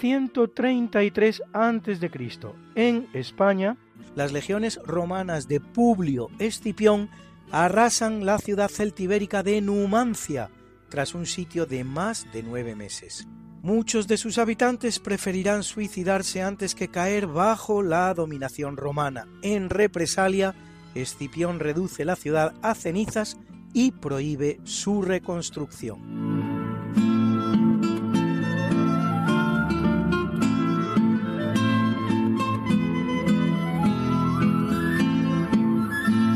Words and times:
133 0.00 1.42
a.C., 1.52 2.10
en 2.74 3.08
España, 3.12 3.76
las 4.14 4.32
legiones 4.32 4.80
romanas 4.84 5.48
de 5.48 5.60
Publio 5.60 6.28
Escipión 6.38 7.10
arrasan 7.50 8.24
la 8.24 8.38
ciudad 8.38 8.68
celtibérica 8.68 9.42
de 9.42 9.60
Numancia 9.60 10.50
tras 10.88 11.14
un 11.14 11.26
sitio 11.26 11.66
de 11.66 11.84
más 11.84 12.26
de 12.32 12.42
nueve 12.42 12.74
meses. 12.74 13.26
Muchos 13.62 14.06
de 14.06 14.16
sus 14.16 14.38
habitantes 14.38 15.00
preferirán 15.00 15.62
suicidarse 15.62 16.42
antes 16.42 16.74
que 16.74 16.88
caer 16.88 17.26
bajo 17.26 17.82
la 17.82 18.14
dominación 18.14 18.76
romana. 18.76 19.26
En 19.42 19.68
represalia, 19.68 20.54
Escipión 20.94 21.58
reduce 21.58 22.04
la 22.04 22.16
ciudad 22.16 22.54
a 22.62 22.74
cenizas 22.74 23.36
y 23.72 23.90
prohíbe 23.90 24.60
su 24.64 25.02
reconstrucción. 25.02 26.37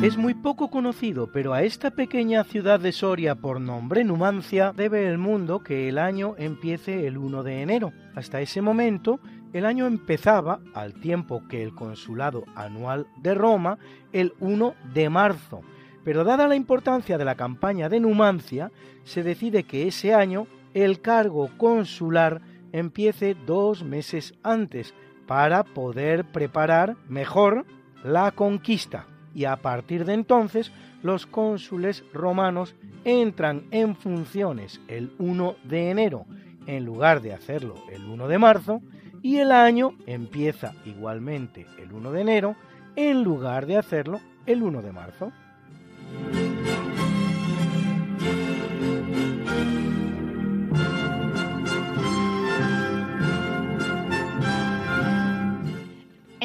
Es 0.02 0.16
muy 0.16 0.34
poco 0.34 0.68
conocido, 0.68 1.28
pero 1.28 1.54
a 1.54 1.62
esta 1.62 1.92
pequeña 1.92 2.42
ciudad 2.42 2.80
de 2.80 2.90
Soria 2.90 3.36
por 3.36 3.60
nombre 3.60 4.02
Numancia 4.02 4.72
debe 4.76 5.08
el 5.08 5.16
mundo 5.16 5.60
que 5.60 5.88
el 5.88 5.96
año 5.96 6.34
empiece 6.38 7.06
el 7.06 7.16
1 7.16 7.44
de 7.44 7.62
enero. 7.62 7.92
Hasta 8.16 8.40
ese 8.40 8.62
momento, 8.62 9.20
el 9.52 9.64
año 9.64 9.86
empezaba, 9.86 10.58
al 10.74 10.94
tiempo 10.94 11.44
que 11.48 11.62
el 11.62 11.72
consulado 11.76 12.42
anual 12.56 13.06
de 13.18 13.32
Roma, 13.34 13.78
el 14.12 14.34
1 14.40 14.74
de 14.92 15.08
marzo. 15.08 15.60
Pero 16.02 16.24
dada 16.24 16.48
la 16.48 16.56
importancia 16.56 17.16
de 17.16 17.24
la 17.24 17.36
campaña 17.36 17.88
de 17.88 18.00
Numancia, 18.00 18.72
se 19.04 19.22
decide 19.22 19.62
que 19.62 19.86
ese 19.86 20.14
año 20.14 20.48
el 20.74 21.00
cargo 21.00 21.48
consular 21.56 22.40
empiece 22.72 23.36
dos 23.46 23.84
meses 23.84 24.34
antes 24.42 24.94
para 25.28 25.62
poder 25.62 26.24
preparar 26.24 26.96
mejor 27.06 27.66
la 28.02 28.32
conquista 28.32 29.06
y 29.34 29.44
a 29.44 29.56
partir 29.56 30.04
de 30.04 30.14
entonces 30.14 30.72
los 31.02 31.26
cónsules 31.26 32.04
romanos 32.12 32.74
entran 33.04 33.64
en 33.70 33.96
funciones 33.96 34.80
el 34.88 35.12
1 35.18 35.56
de 35.64 35.90
enero 35.90 36.26
en 36.66 36.84
lugar 36.84 37.20
de 37.20 37.32
hacerlo 37.32 37.74
el 37.90 38.04
1 38.04 38.28
de 38.28 38.38
marzo 38.38 38.82
y 39.22 39.38
el 39.38 39.52
año 39.52 39.94
empieza 40.06 40.74
igualmente 40.84 41.66
el 41.78 41.92
1 41.92 42.12
de 42.12 42.20
enero 42.20 42.56
en 42.96 43.22
lugar 43.22 43.66
de 43.66 43.78
hacerlo 43.78 44.20
el 44.46 44.62
1 44.62 44.82
de 44.82 44.92
marzo. 44.92 45.32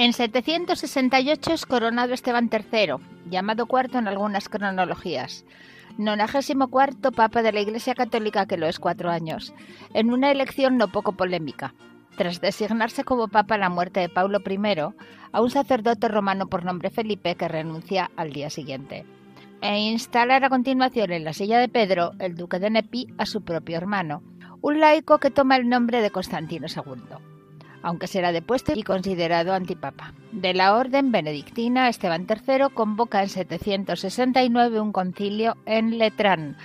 En 0.08 0.14
768 0.14 1.52
es 1.52 1.66
coronado 1.66 2.14
Esteban 2.14 2.50
III, 2.50 2.94
llamado 3.30 3.66
cuarto 3.66 3.98
en 3.98 4.08
algunas 4.08 4.48
cronologías. 4.48 5.44
94 5.98 7.12
Papa 7.12 7.42
de 7.42 7.52
la 7.52 7.60
Iglesia 7.60 7.94
Católica 7.94 8.46
que 8.46 8.56
lo 8.56 8.68
es 8.68 8.80
cuatro 8.80 9.10
años, 9.10 9.54
en 9.94 10.14
una 10.14 10.32
elección 10.32 10.78
no 10.78 10.88
poco 10.88 11.12
polémica. 11.12 11.74
Tras 12.16 12.40
designarse 12.40 13.04
como 13.04 13.28
Papa 13.28 13.58
la 13.58 13.68
muerte 13.68 14.00
de 14.00 14.08
Paulo 14.08 14.40
I, 14.50 14.80
a 15.34 15.42
un 15.42 15.50
sacerdote 15.50 16.08
romano 16.08 16.48
por 16.48 16.64
nombre 16.64 16.90
Felipe 16.90 17.36
que 17.36 17.50
renuncia 17.50 18.10
al 18.16 18.32
día 18.32 18.50
siguiente. 18.50 19.06
E 19.60 19.78
instalar 19.78 20.46
a 20.46 20.50
continuación 20.50 21.12
en 21.12 21.26
la 21.26 21.34
silla 21.34 21.60
de 21.60 21.68
Pedro, 21.68 22.14
el 22.20 22.36
duque 22.36 22.60
de 22.60 22.70
Nepi, 22.70 23.14
a 23.18 23.26
su 23.26 23.44
propio 23.44 23.76
hermano, 23.76 24.24
un 24.62 24.80
laico 24.80 25.18
que 25.18 25.32
toma 25.32 25.58
el 25.58 25.68
nombre 25.68 26.02
de 26.02 26.12
Constantino 26.12 26.68
II 26.74 27.37
aunque 27.84 28.08
será 28.08 28.32
depuesto 28.32 28.74
y 28.76 28.84
considerado 28.84 29.54
antipapa. 29.54 30.14
De 30.32 30.54
la 30.54 30.76
orden 30.76 31.12
benedictina, 31.12 31.90
Esteban 31.90 32.28
III 32.30 32.74
convoca 32.74 33.24
en 33.24 33.30
769 33.30 34.80
un 34.80 34.92
concilio 34.92 35.58
en 35.66 35.98
Letrán, 35.98 36.58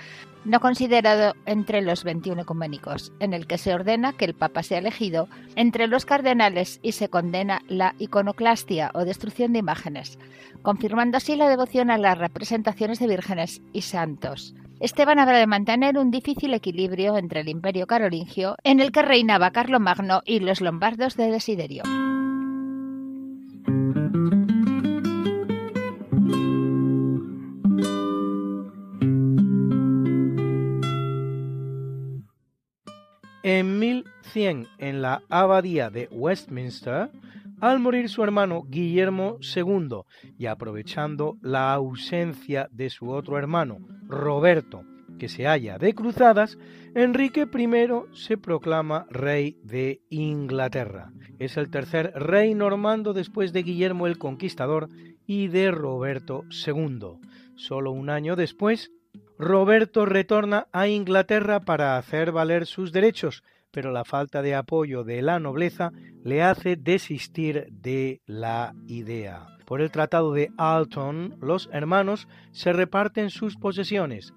no 0.45 0.59
considerado 0.59 1.35
entre 1.45 1.81
los 1.81 2.03
21 2.03 2.41
ecuménicos, 2.41 3.13
en 3.19 3.33
el 3.33 3.47
que 3.47 3.57
se 3.57 3.73
ordena 3.73 4.13
que 4.13 4.25
el 4.25 4.33
Papa 4.33 4.63
sea 4.63 4.79
elegido 4.79 5.29
entre 5.55 5.87
los 5.87 6.05
cardenales 6.05 6.79
y 6.83 6.93
se 6.93 7.09
condena 7.09 7.61
la 7.67 7.95
iconoclastia 7.99 8.91
o 8.93 9.05
destrucción 9.05 9.53
de 9.53 9.59
imágenes, 9.59 10.19
confirmando 10.61 11.17
así 11.17 11.35
la 11.35 11.49
devoción 11.49 11.91
a 11.91 11.97
las 11.97 12.17
representaciones 12.17 12.99
de 12.99 13.07
vírgenes 13.07 13.61
y 13.71 13.81
santos. 13.81 14.53
Esteban 14.83 15.17
habrá 15.17 15.37
de 15.37 15.47
mantener 15.47 15.97
un 15.97 16.11
difícil 16.11 16.53
equilibrio 16.53 17.15
entre 17.15 17.39
el 17.39 17.47
imperio 17.47 17.87
carolingio, 17.87 18.57
en 18.65 18.81
el 18.81 18.91
que 18.91 19.01
reinaba 19.01 19.51
Carlomagno, 19.51 20.23
y 20.25 20.41
los 20.41 20.59
lombardos 20.59 21.15
de 21.15 21.31
Desiderio. 21.31 21.83
En 33.43 33.79
1100, 33.79 34.67
en 34.79 35.01
la 35.01 35.21
abadía 35.29 35.89
de 35.91 36.09
Westminster, 36.11 37.09
al 37.63 37.79
morir 37.79 38.09
su 38.09 38.21
hermano 38.21 38.63
Guillermo 38.67 39.37
II 39.55 40.01
y 40.37 40.47
aprovechando 40.47 41.37
la 41.41 41.73
ausencia 41.73 42.67
de 42.73 42.89
su 42.89 43.09
otro 43.09 43.37
hermano, 43.37 43.77
Roberto, 44.05 44.83
que 45.17 45.29
se 45.29 45.45
halla 45.45 45.77
de 45.77 45.95
cruzadas, 45.95 46.57
Enrique 46.93 47.47
I 47.49 47.67
se 48.11 48.37
proclama 48.37 49.05
rey 49.09 49.61
de 49.63 50.01
Inglaterra. 50.09 51.13
Es 51.39 51.55
el 51.55 51.69
tercer 51.69 52.11
rey 52.15 52.53
normando 52.53 53.13
después 53.13 53.53
de 53.53 53.63
Guillermo 53.63 54.07
el 54.07 54.17
Conquistador 54.17 54.89
y 55.25 55.47
de 55.47 55.71
Roberto 55.71 56.43
II. 56.67 57.17
Solo 57.55 57.91
un 57.91 58.09
año 58.09 58.35
después, 58.35 58.91
Roberto 59.39 60.05
retorna 60.05 60.67
a 60.73 60.89
Inglaterra 60.89 61.61
para 61.61 61.95
hacer 61.95 62.33
valer 62.33 62.65
sus 62.65 62.91
derechos, 62.91 63.41
pero 63.73 63.91
la 63.91 64.05
falta 64.05 64.43
de 64.43 64.53
apoyo 64.53 65.03
de 65.03 65.23
la 65.23 65.39
nobleza 65.39 65.91
le 66.23 66.43
hace 66.43 66.75
desistir 66.75 67.67
de 67.71 68.21
la 68.27 68.75
idea. 68.87 69.47
Por 69.65 69.81
el 69.81 69.89
Tratado 69.89 70.31
de 70.31 70.51
Alton, 70.57 71.35
los 71.41 71.69
hermanos 71.73 72.27
se 72.51 72.71
reparten 72.71 73.31
sus 73.31 73.57
posesiones 73.57 74.33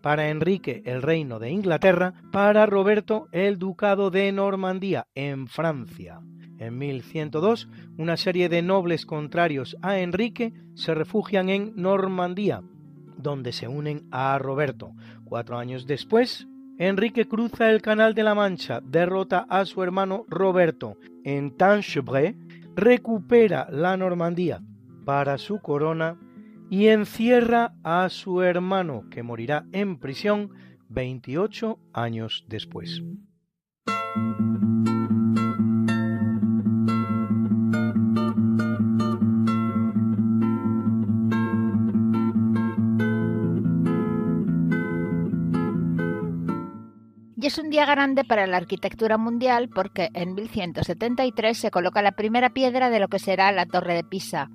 para 0.00 0.30
Enrique 0.30 0.82
el 0.86 1.02
reino 1.02 1.38
de 1.38 1.50
Inglaterra, 1.50 2.14
para 2.32 2.64
Roberto 2.64 3.28
el 3.32 3.58
ducado 3.58 4.10
de 4.10 4.32
Normandía 4.32 5.06
en 5.14 5.48
Francia. 5.48 6.20
En 6.58 6.78
1102, 6.78 7.68
una 7.98 8.16
serie 8.16 8.48
de 8.48 8.62
nobles 8.62 9.04
contrarios 9.04 9.76
a 9.82 9.98
Enrique 9.98 10.54
se 10.74 10.94
refugian 10.94 11.50
en 11.50 11.74
Normandía, 11.76 12.62
donde 13.18 13.52
se 13.52 13.68
unen 13.68 14.08
a 14.10 14.38
Roberto. 14.38 14.92
Cuatro 15.24 15.58
años 15.58 15.86
después, 15.86 16.48
Enrique 16.78 17.26
cruza 17.26 17.70
el 17.70 17.82
Canal 17.82 18.14
de 18.14 18.22
la 18.22 18.36
Mancha, 18.36 18.80
derrota 18.80 19.44
a 19.48 19.64
su 19.64 19.82
hermano 19.82 20.24
Roberto 20.28 20.96
en 21.24 21.56
Tanchebré, 21.56 22.36
recupera 22.76 23.66
la 23.70 23.96
Normandía 23.96 24.62
para 25.04 25.38
su 25.38 25.60
corona 25.60 26.16
y 26.70 26.86
encierra 26.86 27.74
a 27.82 28.08
su 28.10 28.42
hermano, 28.42 29.06
que 29.10 29.24
morirá 29.24 29.64
en 29.72 29.98
prisión 29.98 30.50
28 30.88 31.80
años 31.92 32.44
después. 32.46 33.02
Es 47.48 47.56
un 47.56 47.70
día 47.70 47.86
grande 47.86 48.24
para 48.24 48.46
la 48.46 48.58
arquitectura 48.58 49.16
mundial 49.16 49.70
porque 49.70 50.10
en 50.12 50.34
1173 50.34 51.56
se 51.56 51.70
coloca 51.70 52.02
la 52.02 52.12
primera 52.12 52.50
piedra 52.50 52.90
de 52.90 53.00
lo 53.00 53.08
que 53.08 53.18
será 53.18 53.50
la 53.52 53.64
Torre 53.64 53.94
de 53.94 54.04
Pisa, 54.04 54.50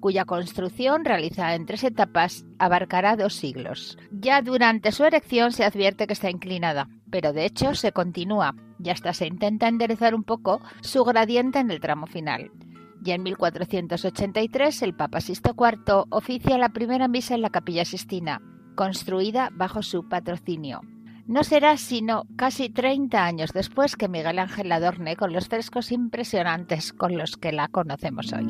cuya 0.00 0.26
construcción, 0.26 1.06
realizada 1.06 1.54
en 1.54 1.64
tres 1.64 1.82
etapas, 1.82 2.44
abarcará 2.58 3.16
dos 3.16 3.32
siglos. 3.32 3.96
Ya 4.10 4.42
durante 4.42 4.92
su 4.92 5.04
erección 5.04 5.50
se 5.50 5.64
advierte 5.64 6.06
que 6.06 6.12
está 6.12 6.28
inclinada, 6.28 6.90
pero 7.10 7.32
de 7.32 7.46
hecho 7.46 7.74
se 7.74 7.92
continúa 7.92 8.54
y 8.84 8.90
hasta 8.90 9.14
se 9.14 9.26
intenta 9.26 9.66
enderezar 9.68 10.14
un 10.14 10.22
poco 10.22 10.60
su 10.82 11.04
gradiente 11.04 11.60
en 11.60 11.70
el 11.70 11.80
tramo 11.80 12.06
final. 12.06 12.50
Y 13.02 13.12
en 13.12 13.22
1483 13.22 14.82
el 14.82 14.94
Papa 14.94 15.22
Sisto 15.22 15.54
IV 15.56 16.04
oficia 16.10 16.58
la 16.58 16.68
primera 16.68 17.08
misa 17.08 17.34
en 17.34 17.40
la 17.40 17.48
Capilla 17.48 17.86
Sistina, 17.86 18.42
construida 18.74 19.48
bajo 19.54 19.82
su 19.82 20.06
patrocinio. 20.06 20.82
No 21.26 21.42
será 21.42 21.76
sino 21.76 22.24
casi 22.36 22.68
30 22.68 23.24
años 23.24 23.50
después 23.52 23.96
que 23.96 24.08
Miguel 24.08 24.38
Ángel 24.38 24.68
la 24.68 24.76
adorne 24.76 25.16
con 25.16 25.32
los 25.32 25.48
frescos 25.48 25.90
impresionantes 25.90 26.92
con 26.92 27.18
los 27.18 27.36
que 27.36 27.50
la 27.50 27.66
conocemos 27.66 28.32
hoy. 28.32 28.46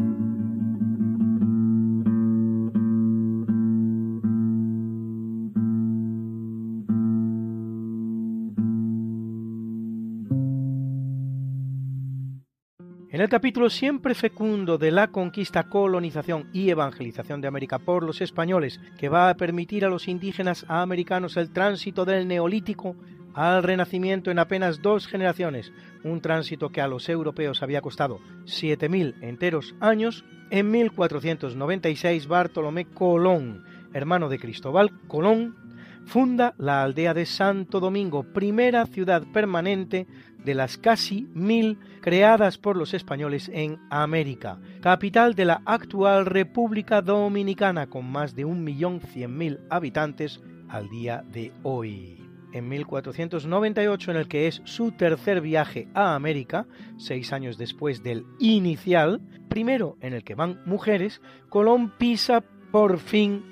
El 13.27 13.31
capítulo 13.31 13.71
siempre 13.71 14.15
fecundo 14.15 14.79
de 14.79 14.93
la 14.93 15.09
conquista, 15.09 15.65
colonización 15.65 16.49
y 16.53 16.71
evangelización 16.71 17.41
de 17.41 17.49
América 17.49 17.81
por 17.81 18.05
los 18.05 18.21
españoles, 18.21 18.79
que 18.97 19.09
va 19.09 19.29
a 19.29 19.37
permitir 19.37 19.85
a 19.85 19.89
los 19.89 20.07
indígenas 20.07 20.65
americanos 20.69 21.37
el 21.37 21.51
tránsito 21.51 22.05
del 22.05 22.29
neolítico 22.29 22.95
al 23.35 23.65
renacimiento 23.65 24.31
en 24.31 24.39
apenas 24.39 24.81
dos 24.81 25.09
generaciones, 25.09 25.73
un 26.05 26.21
tránsito 26.21 26.69
que 26.69 26.81
a 26.81 26.87
los 26.87 27.09
europeos 27.09 27.65
había 27.65 27.81
costado 27.81 28.21
7.000 28.45 29.17
enteros 29.23 29.75
años, 29.81 30.25
en 30.51 30.71
1496 30.71 32.29
Bartolomé 32.29 32.85
Colón, 32.85 33.65
hermano 33.93 34.29
de 34.29 34.39
Cristóbal 34.39 34.93
Colón, 35.09 35.57
funda 36.05 36.55
la 36.59 36.85
aldea 36.85 37.13
de 37.13 37.27
Santo 37.27 37.81
Domingo, 37.81 38.23
primera 38.23 38.87
ciudad 38.87 39.25
permanente 39.33 40.07
de 40.47 40.55
las 40.55 40.79
casi 40.79 41.29
mil 41.35 41.77
creadas 42.01 42.57
por 42.57 42.77
los 42.77 42.95
españoles 42.95 43.51
en 43.53 43.81
América, 43.91 44.61
capital 44.81 45.35
de 45.35 45.45
la 45.45 45.61
actual 45.67 46.25
República 46.25 47.03
Dominicana 47.03 47.89
con 47.89 48.11
más 48.11 48.37
de 48.37 48.47
1.100.000 48.47 49.67
habitantes 49.69 50.41
al 50.69 50.89
día 50.89 51.25
de 51.33 51.53
hoy. 51.65 52.23
En 52.53 52.69
1498, 52.69 54.13
en 54.13 54.17
el 54.17 54.29
que 54.29 54.47
es 54.47 54.63
su 54.65 54.93
tercer 54.93 55.41
viaje 55.41 55.89
a 55.95 56.15
América, 56.15 56.67
seis 56.97 57.33
años 57.33 57.59
después 57.59 58.05
del 58.05 58.25
inicial, 58.39 59.21
primero 59.49 59.99
en 60.01 60.15
el 60.15 60.23
que 60.23 60.37
van 60.37 60.61
mujeres, 60.65 61.21
Colón 61.49 61.93
pisa 61.99 62.45
por 62.71 62.99
fin 62.99 63.45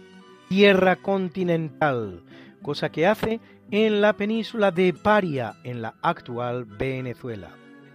tierra 0.49 0.95
continental, 0.97 2.23
cosa 2.63 2.91
que 2.91 3.09
hace 3.09 3.41
en 3.71 4.01
la 4.01 4.13
península 4.15 4.71
de 4.71 4.93
Paria, 4.93 5.57
en 5.65 5.83
la 5.83 5.95
actual 6.03 6.65
Venezuela. 6.65 7.51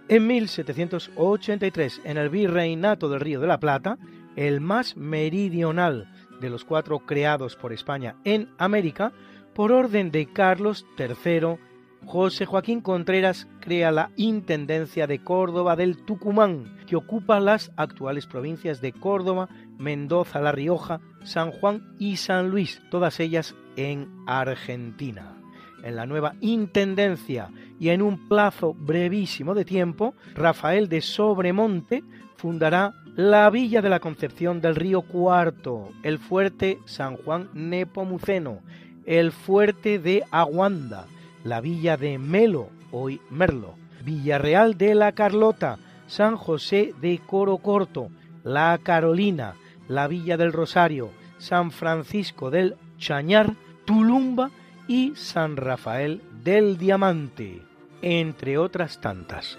En 0.08 0.26
1783, 0.26 2.00
en 2.04 2.16
el 2.16 2.28
virreinato 2.28 3.08
del 3.08 3.20
Río 3.20 3.40
de 3.40 3.46
la 3.46 3.60
Plata, 3.60 3.98
el 4.36 4.60
más 4.60 4.96
meridional 4.96 6.12
de 6.40 6.50
los 6.50 6.64
cuatro 6.64 7.00
creados 7.00 7.56
por 7.56 7.72
España 7.72 8.16
en 8.24 8.48
América, 8.58 9.12
por 9.54 9.72
orden 9.72 10.10
de 10.10 10.26
Carlos 10.26 10.86
III, 10.98 11.58
José 12.06 12.46
Joaquín 12.46 12.80
Contreras 12.80 13.46
crea 13.60 13.92
la 13.92 14.10
Intendencia 14.16 15.06
de 15.06 15.22
Córdoba 15.22 15.76
del 15.76 16.04
Tucumán, 16.04 16.78
que 16.86 16.96
ocupa 16.96 17.38
las 17.40 17.70
actuales 17.76 18.26
provincias 18.26 18.80
de 18.80 18.92
Córdoba, 18.92 19.48
Mendoza, 19.78 20.40
La 20.40 20.50
Rioja, 20.50 21.00
San 21.22 21.52
Juan 21.52 21.94
y 21.98 22.16
San 22.16 22.50
Luis, 22.50 22.82
todas 22.90 23.20
ellas 23.20 23.54
en 23.76 24.08
Argentina 24.26 25.39
en 25.82 25.96
la 25.96 26.06
nueva 26.06 26.34
Intendencia 26.40 27.50
y 27.78 27.88
en 27.90 28.02
un 28.02 28.28
plazo 28.28 28.74
brevísimo 28.74 29.54
de 29.54 29.64
tiempo, 29.64 30.14
Rafael 30.34 30.88
de 30.88 31.00
Sobremonte 31.00 32.02
fundará 32.36 32.94
la 33.16 33.50
Villa 33.50 33.82
de 33.82 33.90
la 33.90 34.00
Concepción 34.00 34.60
del 34.60 34.76
Río 34.76 35.02
Cuarto, 35.02 35.90
el 36.02 36.18
Fuerte 36.18 36.78
San 36.84 37.16
Juan 37.16 37.48
Nepomuceno, 37.52 38.60
el 39.06 39.32
Fuerte 39.32 39.98
de 39.98 40.24
Aguanda, 40.30 41.06
la 41.44 41.60
Villa 41.60 41.96
de 41.96 42.18
Melo, 42.18 42.68
hoy 42.92 43.20
Merlo, 43.30 43.74
Villarreal 44.04 44.78
de 44.78 44.94
la 44.94 45.12
Carlota, 45.12 45.78
San 46.06 46.36
José 46.36 46.94
de 47.00 47.20
Coro 47.26 47.58
Corto, 47.58 48.08
La 48.42 48.78
Carolina, 48.82 49.54
la 49.88 50.08
Villa 50.08 50.36
del 50.36 50.52
Rosario, 50.52 51.10
San 51.38 51.70
Francisco 51.70 52.50
del 52.50 52.76
Chañar, 52.98 53.54
Tulumba 53.84 54.50
y 54.90 55.14
San 55.14 55.56
Rafael 55.56 56.20
del 56.42 56.76
Diamante, 56.76 57.62
entre 58.02 58.58
otras 58.58 59.00
tantas. 59.00 59.56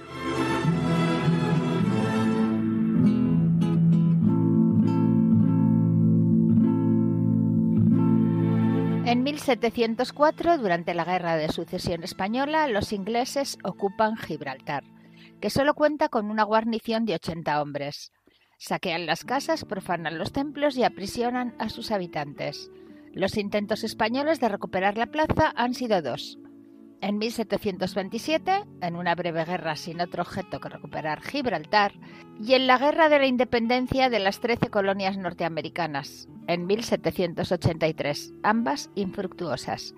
En 9.06 9.24
1704, 9.24 10.58
durante 10.58 10.94
la 10.94 11.06
Guerra 11.06 11.38
de 11.38 11.48
Sucesión 11.48 12.04
Española, 12.04 12.68
los 12.68 12.92
ingleses 12.92 13.58
ocupan 13.64 14.18
Gibraltar, 14.18 14.84
que 15.40 15.50
solo 15.50 15.76
cuenta 15.76 16.10
con 16.10 16.30
una 16.30 16.44
guarnición 16.44 17.06
de 17.06 17.14
80 17.16 17.62
hombres. 17.62 18.12
Saquean 18.58 19.06
las 19.06 19.24
casas, 19.24 19.64
profanan 19.64 20.18
los 20.18 20.34
templos 20.34 20.76
y 20.76 20.84
aprisionan 20.84 21.56
a 21.58 21.70
sus 21.70 21.92
habitantes. 21.92 22.70
Los 23.14 23.38
intentos 23.38 23.84
españoles 23.84 24.40
de 24.40 24.48
recuperar 24.48 24.98
la 24.98 25.08
plaza 25.08 25.52
han 25.56 25.74
sido 25.74 26.02
dos. 26.02 26.40
En 27.02 27.18
1727, 27.18 28.64
en 28.82 28.96
una 28.96 29.16
breve 29.16 29.44
guerra 29.44 29.76
sin 29.76 30.00
otro 30.00 30.22
objeto 30.22 30.60
que 30.60 30.70
recuperar 30.70 31.22
Gibraltar, 31.22 31.94
y 32.40 32.54
en 32.54 32.68
la 32.68 32.78
Guerra 32.78 33.10
de 33.10 33.20
la 33.20 33.26
Independencia 33.26 34.10
de 34.10 34.20
las 34.20 34.40
Trece 34.40 34.70
colonias 34.70 35.18
norteamericanas, 35.18 36.30
en 36.48 36.68
1783, 36.68 38.34
ambas 38.44 38.92
infructuosas. 38.96 39.94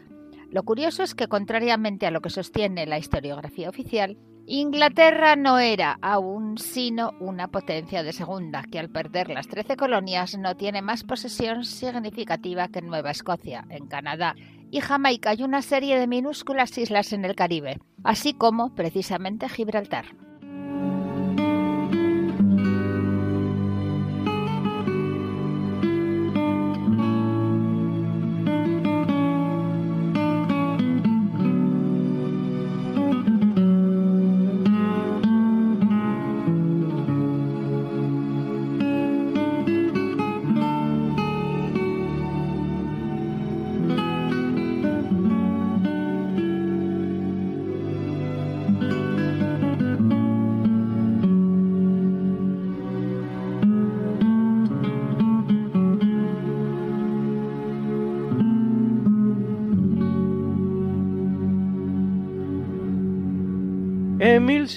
Lo 0.50 0.64
curioso 0.64 1.04
es 1.04 1.14
que, 1.14 1.28
contrariamente 1.28 2.08
a 2.08 2.12
lo 2.12 2.22
que 2.22 2.30
sostiene 2.30 2.86
la 2.86 2.98
historiografía 2.98 3.70
oficial, 3.70 4.18
Inglaterra 4.46 5.38
no 5.38 5.58
era 5.58 5.98
aún 6.02 6.58
sino 6.58 7.12
una 7.22 7.48
potencia 7.48 8.04
de 8.04 8.12
segunda, 8.12 8.64
que 8.70 8.78
al 8.78 8.90
perder 8.90 9.30
las 9.30 9.48
trece 9.48 9.78
colonias 9.78 10.38
no 10.38 10.56
tiene 10.56 10.82
más 10.82 11.06
posesión 11.06 11.64
significativa 11.64 12.68
que 12.68 12.82
Nueva 12.82 13.12
Escocia, 13.12 13.66
en 13.70 13.88
Canadá, 13.88 14.36
y 14.70 14.82
Jamaica 14.82 15.34
y 15.34 15.44
una 15.44 15.62
serie 15.62 15.98
de 15.98 16.08
minúsculas 16.08 16.78
islas 16.78 17.14
en 17.14 17.24
el 17.24 17.36
Caribe, 17.36 17.80
así 18.04 18.34
como, 18.34 18.76
precisamente, 18.76 19.48
Gibraltar. 19.48 20.08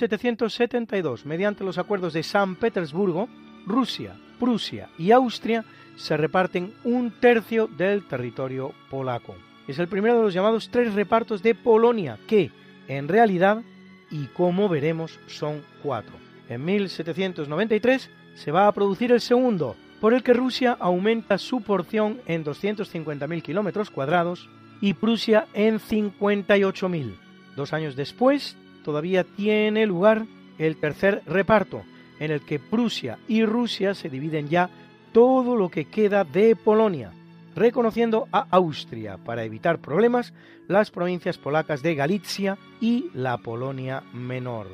1772, 0.02 1.24
mediante 1.24 1.64
los 1.64 1.78
acuerdos 1.78 2.12
de 2.12 2.22
San 2.22 2.56
Petersburgo, 2.56 3.28
Rusia, 3.66 4.14
Prusia 4.38 4.90
y 4.98 5.10
Austria 5.10 5.64
se 5.96 6.16
reparten 6.16 6.74
un 6.84 7.10
tercio 7.12 7.66
del 7.66 8.06
territorio 8.06 8.72
polaco. 8.90 9.34
Es 9.66 9.78
el 9.78 9.88
primero 9.88 10.16
de 10.16 10.22
los 10.22 10.34
llamados 10.34 10.68
tres 10.70 10.94
repartos 10.94 11.42
de 11.42 11.54
Polonia, 11.54 12.18
que, 12.26 12.50
en 12.88 13.08
realidad, 13.08 13.62
y 14.10 14.26
como 14.26 14.68
veremos, 14.68 15.18
son 15.26 15.62
cuatro. 15.82 16.14
En 16.48 16.64
1793 16.64 18.10
se 18.34 18.52
va 18.52 18.68
a 18.68 18.72
producir 18.72 19.12
el 19.12 19.20
segundo, 19.20 19.76
por 20.00 20.12
el 20.12 20.22
que 20.22 20.34
Rusia 20.34 20.76
aumenta 20.78 21.38
su 21.38 21.62
porción 21.62 22.20
en 22.26 22.44
250.000 22.44 23.42
kilómetros 23.42 23.90
cuadrados 23.90 24.48
y 24.82 24.92
Prusia 24.92 25.46
en 25.54 25.80
58.000. 25.80 27.16
Dos 27.56 27.72
años 27.72 27.96
después, 27.96 28.58
todavía 28.86 29.24
tiene 29.24 29.84
lugar 29.84 30.26
el 30.58 30.76
tercer 30.76 31.22
reparto, 31.26 31.82
en 32.20 32.30
el 32.30 32.40
que 32.42 32.60
Prusia 32.60 33.18
y 33.26 33.44
Rusia 33.44 33.94
se 33.94 34.08
dividen 34.08 34.48
ya 34.48 34.70
todo 35.12 35.56
lo 35.56 35.68
que 35.70 35.86
queda 35.86 36.22
de 36.22 36.54
Polonia, 36.54 37.10
reconociendo 37.56 38.28
a 38.30 38.46
Austria 38.48 39.18
para 39.18 39.42
evitar 39.42 39.80
problemas 39.80 40.32
las 40.68 40.92
provincias 40.92 41.36
polacas 41.36 41.82
de 41.82 41.96
Galicia 41.96 42.58
y 42.80 43.10
la 43.12 43.38
Polonia 43.38 44.04
Menor. 44.14 44.68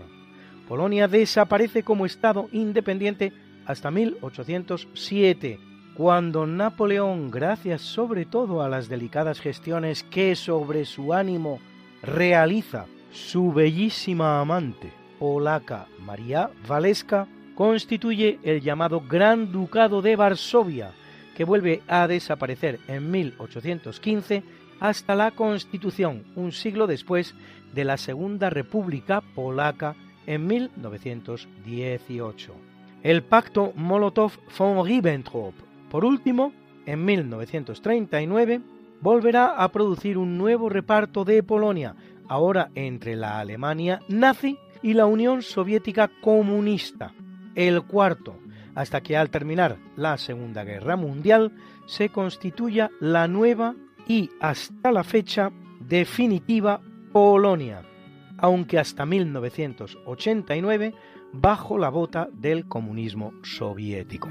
Polonia 0.69 1.09
desaparece 1.09 1.83
como 1.83 2.05
Estado 2.05 2.49
independiente 2.53 3.33
hasta 3.65 3.91
1807, 3.91 5.59
cuando 5.97 6.47
Napoleón, 6.47 7.31
gracias 7.31 7.81
sobre 7.81 8.27
todo 8.27 8.63
a 8.63 8.69
las 8.69 8.91
delicadas 8.91 9.41
gestiones 9.41 10.03
que 10.03 10.37
sobre 10.37 10.85
su 10.85 11.15
ánimo 11.15 11.61
realiza 12.03 12.87
su 13.13 13.53
bellísima 13.53 14.41
amante 14.41 14.93
polaca 15.19 15.87
María 16.01 16.51
Waleska 16.69 17.29
constituye 17.55 18.39
el 18.43 18.61
llamado 18.61 19.03
Gran 19.09 19.53
Ducado 19.53 20.03
de 20.03 20.17
Varsovia, 20.17 20.93
que 21.37 21.45
vuelve 21.45 21.83
a 21.87 22.09
desaparecer 22.09 22.81
en 22.89 23.11
1815 23.11 24.43
hasta 24.81 25.15
la 25.15 25.31
Constitución, 25.31 26.25
un 26.35 26.51
siglo 26.51 26.87
después 26.87 27.35
de 27.73 27.85
la 27.85 27.99
Segunda 27.99 28.51
República 28.51 29.21
Polaca 29.21 29.95
en 30.27 30.47
1918. 30.47 32.55
El 33.03 33.23
pacto 33.23 33.73
Molotov-von 33.77 34.85
Ribbentrop, 34.85 35.55
por 35.91 36.05
último, 36.05 36.53
en 36.87 37.05
1939, 37.05 38.61
volverá 39.01 39.57
a 39.57 39.69
producir 39.71 40.19
un 40.19 40.39
nuevo 40.39 40.69
reparto 40.69 41.25
de 41.25 41.43
Polonia, 41.43 41.95
ahora 42.33 42.71
entre 42.75 43.15
la 43.15 43.39
Alemania 43.39 44.01
nazi 44.09 44.59
y 44.83 44.95
la 44.95 45.05
Unión 45.05 45.43
Soviética 45.43 46.11
comunista, 46.23 47.13
el 47.55 47.83
cuarto, 47.83 48.39
hasta 48.75 49.03
que 49.03 49.19
al 49.19 49.29
terminar 49.29 49.77
la 49.97 50.17
Segunda 50.17 50.65
Guerra 50.65 50.97
Mundial 50.97 51.53
se 51.85 52.09
constituya 52.09 52.91
la 53.01 53.29
nueva 53.29 53.75
y 54.09 54.31
hasta 54.41 54.93
la 54.93 55.05
fecha 55.05 55.53
definitiva 55.81 56.81
Polonia, 57.13 57.83
aunque 58.39 58.79
hasta 58.79 59.05
1989 59.05 60.95
bajo 61.35 61.77
la 61.77 61.91
bota 61.91 62.29
del 62.33 62.67
comunismo 62.67 63.35
soviético. 63.43 64.31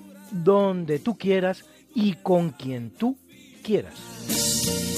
donde 0.31 0.99
tú 0.99 1.17
quieras 1.17 1.65
y 1.93 2.13
con 2.13 2.51
quien 2.51 2.91
tú 2.91 3.17
quieras. 3.63 4.90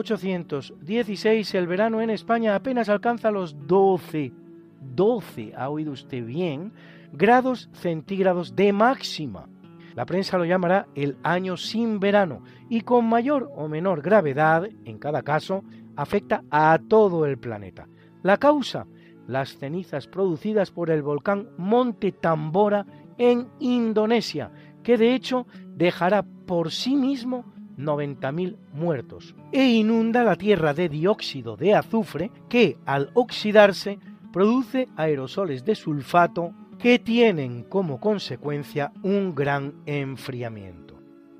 1816 0.00 1.54
el 1.54 1.66
verano 1.66 2.00
en 2.00 2.08
España 2.08 2.54
apenas 2.54 2.88
alcanza 2.88 3.30
los 3.30 3.66
12, 3.66 4.32
12, 4.80 5.52
ha 5.54 5.68
oído 5.68 5.92
usted 5.92 6.24
bien, 6.24 6.72
grados 7.12 7.68
centígrados 7.74 8.56
de 8.56 8.72
máxima. 8.72 9.46
La 9.94 10.06
prensa 10.06 10.38
lo 10.38 10.46
llamará 10.46 10.86
el 10.94 11.18
año 11.22 11.58
sin 11.58 12.00
verano 12.00 12.42
y 12.70 12.80
con 12.80 13.06
mayor 13.06 13.50
o 13.54 13.68
menor 13.68 14.00
gravedad, 14.00 14.68
en 14.86 14.98
cada 14.98 15.22
caso, 15.22 15.64
afecta 15.96 16.44
a 16.50 16.78
todo 16.88 17.26
el 17.26 17.38
planeta. 17.38 17.86
La 18.22 18.38
causa, 18.38 18.86
las 19.26 19.58
cenizas 19.58 20.06
producidas 20.06 20.70
por 20.70 20.88
el 20.90 21.02
volcán 21.02 21.50
Monte 21.58 22.12
Tambora 22.12 22.86
en 23.18 23.48
Indonesia, 23.58 24.50
que 24.82 24.96
de 24.96 25.14
hecho 25.14 25.46
dejará 25.74 26.22
por 26.22 26.70
sí 26.70 26.96
mismo 26.96 27.44
90.000 27.84 28.56
muertos 28.72 29.34
e 29.52 29.64
inunda 29.64 30.24
la 30.24 30.36
Tierra 30.36 30.74
de 30.74 30.88
dióxido 30.88 31.56
de 31.56 31.74
azufre 31.74 32.30
que 32.48 32.76
al 32.86 33.10
oxidarse 33.14 33.98
produce 34.32 34.88
aerosoles 34.96 35.64
de 35.64 35.74
sulfato 35.74 36.52
que 36.78 36.98
tienen 36.98 37.64
como 37.64 38.00
consecuencia 38.00 38.92
un 39.02 39.34
gran 39.34 39.74
enfriamiento. 39.86 40.98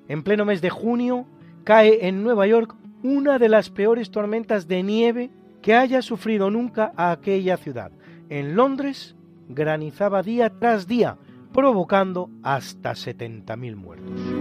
En 0.08 0.22
pleno 0.22 0.44
mes 0.44 0.60
de 0.60 0.70
junio 0.70 1.26
cae 1.64 2.06
en 2.06 2.22
Nueva 2.22 2.46
York 2.46 2.74
una 3.02 3.38
de 3.38 3.48
las 3.48 3.70
peores 3.70 4.10
tormentas 4.10 4.68
de 4.68 4.82
nieve 4.82 5.30
que 5.62 5.74
haya 5.74 6.02
sufrido 6.02 6.50
nunca 6.50 6.92
aquella 6.96 7.56
ciudad. 7.56 7.92
En 8.28 8.54
Londres 8.54 9.16
granizaba 9.48 10.22
día 10.22 10.50
tras 10.58 10.86
día, 10.86 11.16
provocando 11.52 12.30
hasta 12.42 12.92
70.000 12.92 13.76
muertos. 13.76 14.39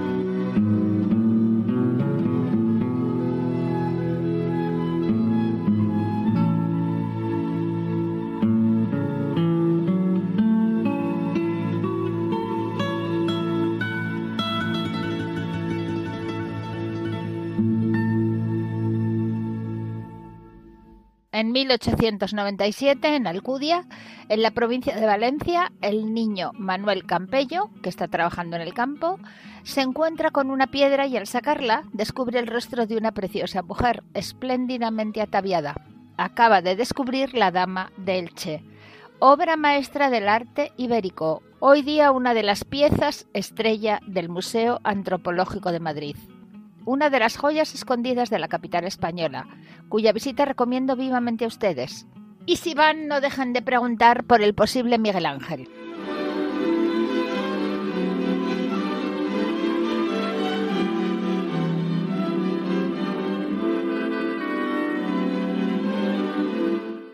En 21.50 21.53
1897, 21.53 23.15
en 23.15 23.25
Alcudia, 23.25 23.88
en 24.29 24.44
la 24.44 24.51
provincia 24.51 24.96
de 24.96 25.03
Valencia, 25.08 25.72
el 25.82 26.13
niño 26.13 26.51
Manuel 26.53 27.08
Campello, 27.08 27.72
que 27.82 27.89
está 27.89 28.08
trabajando 28.08 28.56
en 28.56 28.62
el 28.62 28.75
campo, 28.75 29.18
se 29.63 29.82
encuentra 29.82 30.29
con 30.29 30.51
una 30.51 30.68
piedra 30.68 31.08
y 31.08 31.18
al 31.18 31.25
sacarla 31.25 31.86
descubre 31.91 32.38
el 32.38 32.46
rostro 32.46 32.86
de 32.86 32.98
una 32.98 33.13
preciosa 33.13 33.63
mujer, 33.63 34.03
espléndidamente 34.13 35.22
ataviada. 35.22 35.74
Acaba 36.18 36.62
de 36.62 36.75
descubrir 36.75 37.34
la 37.34 37.50
Dama 37.50 37.91
de 37.98 38.20
Elche, 38.20 38.63
obra 39.18 39.58
maestra 39.58 40.12
del 40.12 40.29
arte 40.29 40.72
ibérico, 40.77 41.41
hoy 41.58 41.82
día 41.82 42.12
una 42.12 42.36
de 42.36 42.44
las 42.44 42.63
piezas 42.63 43.25
estrella 43.34 44.01
del 44.06 44.29
Museo 44.29 44.82
Antropológico 44.84 45.72
de 45.72 45.79
Madrid 45.79 46.15
una 46.89 47.12
de 47.12 47.19
las 47.19 47.38
joyas 47.38 47.75
escondidas 47.75 48.31
de 48.31 48.39
la 48.39 48.48
capital 48.48 48.84
española, 48.84 49.46
cuya 49.89 50.12
visita 50.12 50.43
recomiendo 50.46 50.96
vivamente 50.96 51.46
a 51.46 51.48
ustedes. 51.48 52.08
Y 52.48 52.55
si 52.55 52.74
van, 52.74 53.08
no 53.08 53.22
dejan 53.22 53.53
de 53.53 53.62
preguntar 53.62 54.24
por 54.24 54.41
el 54.41 54.55
posible 54.55 54.98
Miguel 54.98 55.27
Ángel. 55.27 55.69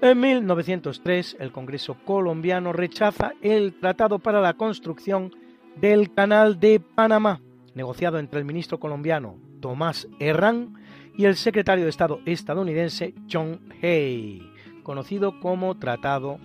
En 0.02 0.20
1903, 0.22 1.36
el 1.38 1.52
Congreso 1.52 1.98
colombiano 2.06 2.72
rechaza 2.72 3.34
el 3.42 3.78
Tratado 3.78 4.20
para 4.20 4.40
la 4.40 4.54
Construcción 4.54 5.36
del 5.76 6.14
Canal 6.14 6.62
de 6.62 6.80
Panamá, 6.80 7.42
negociado 7.74 8.20
entre 8.20 8.40
el 8.40 8.46
ministro 8.46 8.80
colombiano 8.80 9.36
Tomás 9.66 10.08
Herrán 10.20 10.76
y 11.18 11.26
el 11.26 11.36
secretario 11.36 11.86
de 11.86 11.90
Estado 11.90 12.20
estadounidense 12.28 13.16
John 13.28 13.62
Hay, 13.82 14.48
conocido 14.84 15.40
como 15.40 15.74
Tratado 15.80 16.38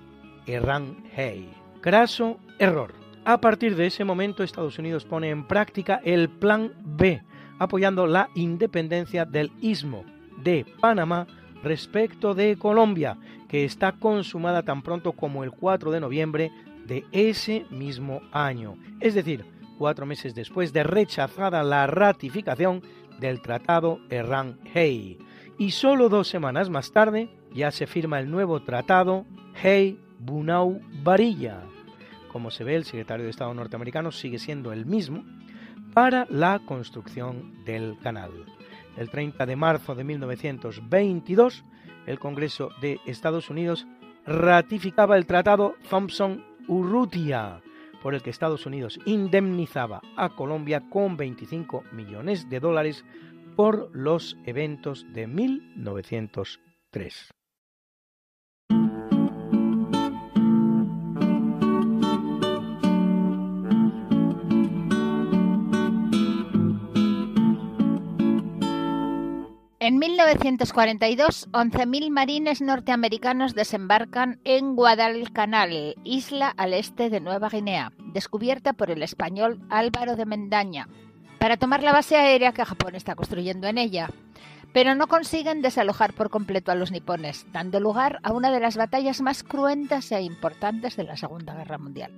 Herrán-Hay. 0.46 1.50
Craso 1.82 2.38
error. 2.58 2.94
A 3.26 3.38
partir 3.38 3.76
de 3.76 3.88
ese 3.88 4.04
momento 4.04 4.42
Estados 4.42 4.78
Unidos 4.78 5.04
pone 5.04 5.28
en 5.28 5.46
práctica 5.46 6.00
el 6.02 6.30
Plan 6.30 6.72
B, 6.82 7.22
apoyando 7.58 8.06
la 8.06 8.30
independencia 8.34 9.26
del 9.26 9.52
istmo 9.60 10.02
de 10.42 10.64
Panamá 10.80 11.26
respecto 11.62 12.34
de 12.34 12.56
Colombia, 12.56 13.18
que 13.50 13.66
está 13.66 13.92
consumada 13.92 14.62
tan 14.62 14.80
pronto 14.80 15.12
como 15.12 15.44
el 15.44 15.50
4 15.50 15.90
de 15.90 16.00
noviembre 16.00 16.52
de 16.86 17.04
ese 17.12 17.66
mismo 17.68 18.22
año. 18.32 18.78
Es 18.98 19.12
decir, 19.12 19.44
cuatro 19.80 20.04
meses 20.04 20.34
después 20.34 20.74
de 20.74 20.82
rechazada 20.84 21.62
la 21.62 21.86
ratificación 21.86 22.82
del 23.20 23.40
Tratado 23.42 24.00
Herrán-Hay. 24.08 25.18
Y 25.58 25.70
solo 25.72 26.08
dos 26.08 26.28
semanas 26.28 26.70
más 26.70 26.90
tarde 26.92 27.28
ya 27.52 27.70
se 27.70 27.86
firma 27.86 28.18
el 28.18 28.30
nuevo 28.30 28.62
Tratado 28.62 29.26
Hay-Bunau-Varilla. 29.62 31.60
Como 32.32 32.50
se 32.50 32.64
ve, 32.64 32.76
el 32.76 32.84
secretario 32.84 33.24
de 33.24 33.30
Estado 33.30 33.52
norteamericano 33.54 34.10
sigue 34.10 34.38
siendo 34.38 34.72
el 34.72 34.86
mismo 34.86 35.24
para 35.92 36.26
la 36.30 36.60
construcción 36.60 37.64
del 37.64 37.98
canal. 37.98 38.30
El 38.96 39.10
30 39.10 39.46
de 39.46 39.56
marzo 39.56 39.94
de 39.94 40.04
1922, 40.04 41.64
el 42.06 42.18
Congreso 42.18 42.70
de 42.80 43.00
Estados 43.06 43.50
Unidos 43.50 43.86
ratificaba 44.26 45.16
el 45.16 45.26
Tratado 45.26 45.74
Thompson-Urrutia, 45.88 47.60
por 48.02 48.14
el 48.14 48.22
que 48.22 48.30
Estados 48.30 48.66
Unidos 48.66 48.98
indemnizaba 49.04 50.00
a 50.16 50.30
Colombia 50.30 50.82
con 50.90 51.16
25 51.16 51.84
millones 51.92 52.48
de 52.48 52.60
dólares 52.60 53.04
por 53.56 53.94
los 53.94 54.36
eventos 54.44 55.06
de 55.12 55.26
1903. 55.26 57.34
En 69.82 69.98
1942, 69.98 71.48
11.000 71.52 72.10
marines 72.10 72.60
norteamericanos 72.60 73.54
desembarcan 73.54 74.38
en 74.44 74.76
Guadalcanal, 74.76 75.94
isla 76.04 76.48
al 76.48 76.74
este 76.74 77.08
de 77.08 77.20
Nueva 77.20 77.48
Guinea, 77.48 77.90
descubierta 78.12 78.74
por 78.74 78.90
el 78.90 79.02
español 79.02 79.62
Álvaro 79.70 80.16
de 80.16 80.26
Mendaña, 80.26 80.86
para 81.38 81.56
tomar 81.56 81.82
la 81.82 81.94
base 81.94 82.16
aérea 82.16 82.52
que 82.52 82.62
Japón 82.62 82.94
está 82.94 83.14
construyendo 83.14 83.68
en 83.68 83.78
ella. 83.78 84.10
Pero 84.74 84.94
no 84.94 85.06
consiguen 85.06 85.62
desalojar 85.62 86.12
por 86.12 86.28
completo 86.28 86.70
a 86.70 86.74
los 86.74 86.90
nipones, 86.90 87.46
dando 87.50 87.80
lugar 87.80 88.20
a 88.22 88.34
una 88.34 88.50
de 88.50 88.60
las 88.60 88.76
batallas 88.76 89.22
más 89.22 89.42
cruentas 89.42 90.12
e 90.12 90.20
importantes 90.20 90.94
de 90.96 91.04
la 91.04 91.16
Segunda 91.16 91.54
Guerra 91.54 91.78
Mundial. 91.78 92.12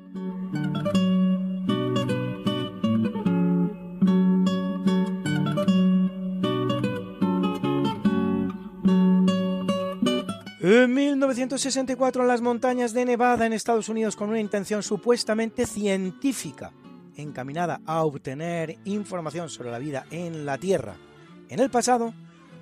En 10.74 10.94
1964 10.94 12.22
en 12.22 12.28
las 12.28 12.40
montañas 12.40 12.94
de 12.94 13.04
Nevada 13.04 13.44
en 13.44 13.52
Estados 13.52 13.90
Unidos 13.90 14.16
con 14.16 14.30
una 14.30 14.40
intención 14.40 14.82
supuestamente 14.82 15.66
científica 15.66 16.72
encaminada 17.14 17.82
a 17.84 18.04
obtener 18.04 18.78
información 18.86 19.50
sobre 19.50 19.70
la 19.70 19.78
vida 19.78 20.06
en 20.10 20.46
la 20.46 20.56
Tierra. 20.56 20.96
En 21.50 21.60
el 21.60 21.68
pasado, 21.68 22.14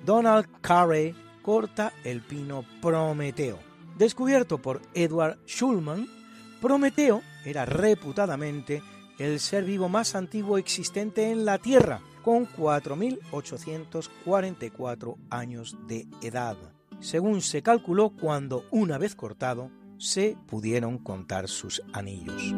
Donald 0.05 0.45
Carey 0.59 1.15
corta 1.41 1.93
el 2.03 2.19
pino 2.19 2.65
Prometeo. 2.81 3.59
Descubierto 3.97 4.57
por 4.57 4.81
Edward 4.93 5.37
Schulman, 5.47 6.05
Prometeo 6.59 7.21
era 7.45 7.63
reputadamente 7.63 8.83
el 9.19 9.39
ser 9.39 9.63
vivo 9.63 9.87
más 9.87 10.15
antiguo 10.15 10.57
existente 10.57 11.31
en 11.31 11.45
la 11.45 11.59
Tierra, 11.59 12.01
con 12.23 12.45
4.844 12.45 15.15
años 15.29 15.77
de 15.87 16.09
edad 16.21 16.57
según 17.01 17.41
se 17.41 17.61
calculó 17.61 18.11
cuando, 18.11 18.65
una 18.71 18.97
vez 18.97 19.15
cortado, 19.15 19.69
se 19.97 20.37
pudieron 20.47 20.97
contar 20.97 21.47
sus 21.47 21.81
anillos. 21.93 22.55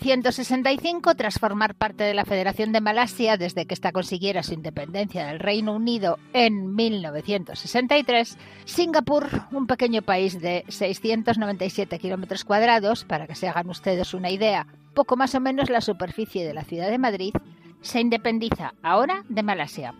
1965, 0.00 1.14
tras 1.14 1.38
formar 1.38 1.74
parte 1.74 2.04
de 2.04 2.14
la 2.14 2.24
Federación 2.24 2.72
de 2.72 2.80
Malasia 2.80 3.36
desde 3.36 3.64
que 3.64 3.74
ésta 3.74 3.92
consiguiera 3.92 4.42
su 4.42 4.52
independencia 4.52 5.26
del 5.26 5.38
Reino 5.38 5.72
Unido 5.72 6.18
en 6.32 6.74
1963, 6.74 8.36
Singapur, 8.64 9.28
un 9.52 9.66
pequeño 9.66 10.02
país 10.02 10.40
de 10.40 10.64
697 10.68 11.98
kilómetros 11.98 12.44
cuadrados, 12.44 13.04
para 13.04 13.26
que 13.26 13.36
se 13.36 13.48
hagan 13.48 13.70
ustedes 13.70 14.14
una 14.14 14.30
idea, 14.30 14.66
poco 14.94 15.16
más 15.16 15.34
o 15.34 15.40
menos 15.40 15.70
la 15.70 15.80
superficie 15.80 16.44
de 16.44 16.54
la 16.54 16.64
ciudad 16.64 16.90
de 16.90 16.98
Madrid, 16.98 17.34
se 17.80 18.00
independiza 18.00 18.74
ahora 18.82 19.24
de 19.28 19.42
Malasia. 19.42 19.94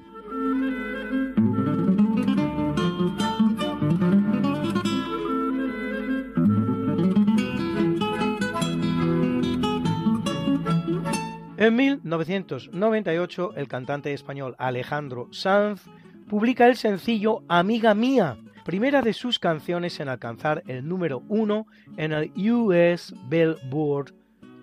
En 11.57 11.77
1998, 11.77 13.53
el 13.55 13.69
cantante 13.69 14.13
español 14.13 14.57
Alejandro 14.59 15.29
Sanz 15.31 15.83
publica 16.29 16.67
el 16.67 16.77
sencillo 16.77 17.45
Amiga 17.49 17.95
Mía, 17.95 18.39
primera 18.65 19.03
de 19.03 19.13
sus 19.13 19.39
canciones 19.39 20.01
en 20.01 20.09
alcanzar 20.09 20.65
el 20.67 20.89
número 20.89 21.23
uno 21.29 21.69
en 21.97 22.13
el 22.13 22.33
US 22.51 23.15
Billboard 23.29 24.13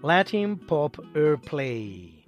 Latin 0.04 0.58
Pop 0.58 0.98
Airplay. 1.16 2.26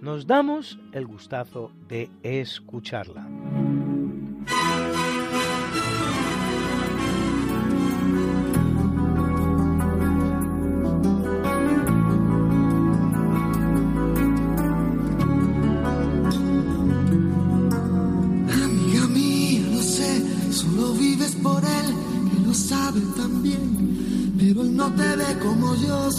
Nos 0.00 0.26
damos 0.28 0.78
el 0.92 1.06
gustazo 1.06 1.72
de 1.88 2.08
escucharla. 2.22 3.26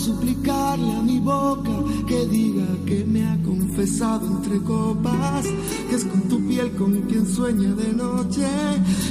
Suplicarle 0.06 0.96
a 0.98 1.02
mi 1.02 1.20
boca 1.20 1.72
que 2.08 2.26
diga 2.28 2.68
que 2.86 3.04
me 3.06 3.26
ha 3.26 3.38
confesado 3.44 4.28
entre 4.28 4.62
copas, 4.62 5.46
que 5.90 5.96
es 5.96 6.06
con 6.06 6.22
tu 6.30 6.46
piel 6.48 6.72
con 6.74 7.02
quien 7.04 7.26
sueña 7.26 7.74
de 7.74 7.94
noche 7.94 8.48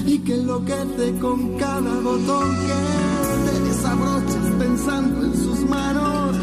y 0.07 0.19
que 0.19 0.35
enloquece 0.35 1.19
con 1.21 1.57
cada 1.57 2.01
botón 2.01 2.49
que 2.67 3.51
te 3.51 3.61
desabrochas 3.69 4.47
pensando 4.59 5.27
en 5.27 5.35
sus 5.35 5.61
manos. 5.69 6.37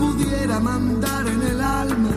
Pudiera 0.00 0.58
mandar 0.60 1.26
en 1.26 1.42
el 1.42 1.60
alma 1.60 2.12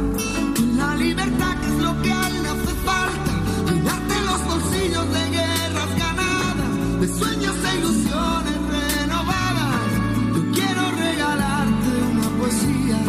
la 0.78 0.96
libertad 0.96 1.54
que 1.62 1.67
es 1.74 1.80
lo 1.88 1.93
que 2.02 2.12
a 2.12 2.28
él 2.30 2.46
hace 2.54 2.74
falta. 2.89 3.34
Llenarte 3.67 4.15
los 4.30 4.41
bolsillos 4.52 5.08
de 5.15 5.24
guerras 5.38 5.91
ganadas, 6.04 6.72
de 7.02 7.08
sueños 7.19 7.56
e 7.69 7.72
ilusiones 7.80 8.60
renovadas. 8.78 9.89
Yo 10.36 10.41
quiero 10.58 10.84
regalarte 11.06 11.89
una 12.12 12.28
poesía. 12.39 13.00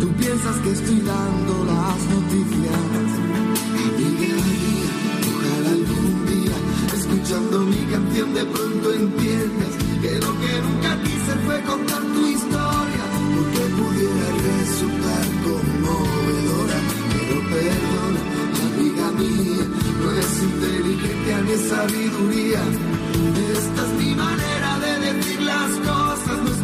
Tú 0.00 0.08
piensas 0.22 0.56
que 0.62 0.70
estoy 0.78 1.00
dando 1.14 1.54
las 1.72 1.98
noticias. 2.14 3.08
Amiga 3.84 4.36
mía, 4.48 4.90
ojalá 5.30 5.70
algún 5.78 6.14
día, 6.32 6.56
escuchando 7.00 7.56
mi 7.72 7.82
canción, 7.92 8.28
de 8.34 8.44
pronto 8.46 8.86
entiendas 8.94 9.85
ni 21.46 21.56
sabiduría. 21.56 22.62
Esta 23.52 23.82
es 23.86 23.92
mi 24.00 24.14
manera 24.14 24.78
de 24.84 24.92
decir 25.06 25.40
las 25.42 25.70
cosas, 25.88 26.55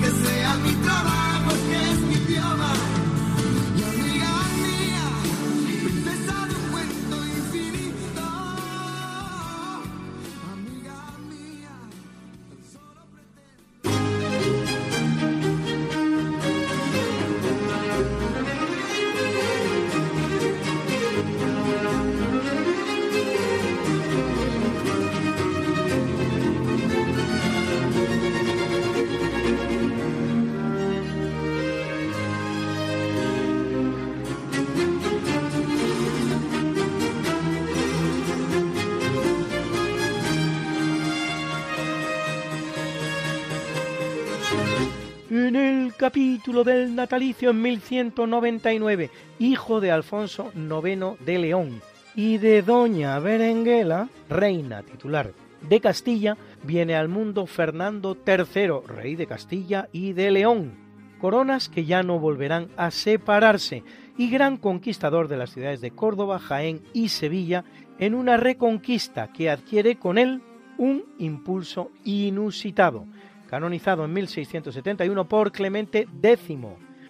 capítulo 46.13 46.63
del 46.63 46.95
natalicio 46.95 47.49
en 47.49 47.63
1199, 47.63 49.11
hijo 49.39 49.81
de 49.81 49.93
Alfonso 49.93 50.53
IX 50.55 51.19
de 51.25 51.39
León 51.39 51.81
y 52.15 52.37
de 52.37 52.61
doña 52.61 53.19
Berenguela, 53.19 54.11
reina 54.29 54.83
titular 54.83 55.33
de 55.67 55.81
Castilla, 55.81 56.37
viene 56.65 56.97
al 56.97 57.09
mundo 57.09 57.47
Fernando 57.47 58.15
III, 58.27 58.87
rey 58.95 59.17
de 59.17 59.27
Castilla 59.27 59.89
y 59.91 60.13
de 60.13 60.31
León, 60.33 60.75
coronas 61.19 61.71
que 61.71 61.87
ya 61.87 62.03
no 62.03 62.19
volverán 62.19 62.69
a 62.77 62.91
separarse, 62.91 63.83
y 64.19 64.29
gran 64.29 64.59
conquistador 64.59 65.29
de 65.29 65.39
las 65.39 65.55
ciudades 65.55 65.81
de 65.81 65.93
Córdoba, 65.93 66.39
Jaén 66.39 66.83
y 66.93 67.09
Sevilla, 67.09 67.65
en 67.99 68.15
una 68.15 68.37
reconquista 68.37 69.33
que 69.33 69.49
adquiere 69.49 69.97
con 69.97 70.19
él 70.19 70.43
un 70.77 71.07
impulso 71.17 71.91
inusitado, 72.05 73.07
canonizado 73.53 74.07
en 74.07 74.15
1671 74.15 75.29
por 75.29 75.53
Clemente 75.53 76.09
X, 76.23 76.59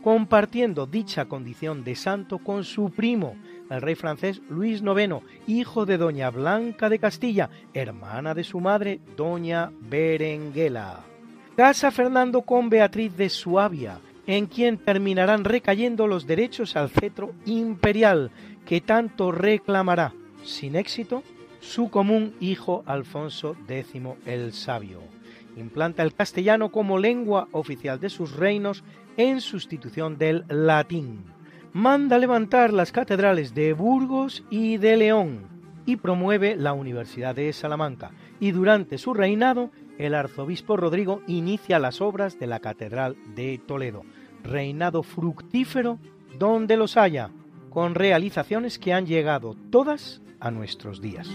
compartiendo 0.03 0.87
dicha 0.89 1.27
condición 1.27 1.85
de 1.85 1.95
santo 1.95 2.39
con 2.39 2.65
su 2.65 2.91
primo, 2.91 3.37
el 3.71 3.81
rey 3.81 3.95
francés 3.95 4.43
Luis 4.51 4.83
IX, 4.83 5.23
hijo 5.47 5.87
de 5.87 5.99
doña 5.99 6.31
Blanca 6.31 6.89
de 6.89 6.99
Castilla, 6.99 7.49
hermana 7.75 8.35
de 8.35 8.43
su 8.43 8.59
madre, 8.59 8.99
doña 9.17 9.71
Berenguela. 9.83 11.05
Casa 11.57 11.93
Fernando 11.93 12.43
con 12.43 12.69
Beatriz 12.71 13.17
de 13.17 13.29
Suabia, 13.29 14.01
en 14.27 14.47
quien 14.47 14.79
terminarán 14.79 15.45
recayendo 15.45 16.09
los 16.09 16.27
derechos 16.27 16.75
al 16.75 16.91
cetro 16.91 17.35
imperial 17.47 18.33
que 18.67 18.81
tanto 18.81 19.31
reclamará, 19.31 20.13
sin 20.43 20.75
éxito, 20.75 21.23
su 21.61 21.89
común 21.89 22.35
hijo 22.41 22.83
Alfonso 22.85 23.55
X 23.69 24.03
el 24.27 24.53
Sabio. 24.53 25.12
Implanta 25.57 26.03
el 26.03 26.15
castellano 26.15 26.71
como 26.71 26.99
lengua 26.99 27.49
oficial 27.53 28.01
de 28.01 28.11
sus 28.11 28.37
reinos 28.37 28.85
en 29.17 29.41
sustitución 29.41 30.19
del 30.19 30.45
latín. 30.49 31.25
Manda 31.73 32.19
levantar 32.19 32.73
las 32.73 32.93
catedrales 32.93 33.55
de 33.55 33.73
Burgos 33.73 34.45
y 34.51 34.77
de 34.77 34.97
León 34.97 35.53
y 35.87 35.97
promueve 35.97 36.57
la 36.57 36.73
Universidad 36.73 37.35
de 37.35 37.53
Salamanca. 37.53 38.13
Y 38.41 38.53
durante 38.53 38.99
su 38.99 39.15
reinado, 39.15 39.71
el 39.99 40.15
arzobispo 40.15 40.77
Rodrigo 40.77 41.23
inicia 41.27 41.79
las 41.79 42.01
obras 42.01 42.39
de 42.39 42.47
la 42.47 42.61
Catedral 42.61 43.17
de 43.35 43.61
Toledo. 43.67 44.03
Reinado 44.43 45.03
fructífero 45.03 45.99
donde 46.39 46.77
los 46.77 46.97
haya, 46.97 47.31
con 47.71 47.95
realizaciones 47.95 48.79
que 48.79 48.93
han 48.93 49.07
llegado 49.07 49.57
todas 49.71 50.23
a 50.41 50.51
nuestros 50.51 51.01
días. 51.01 51.29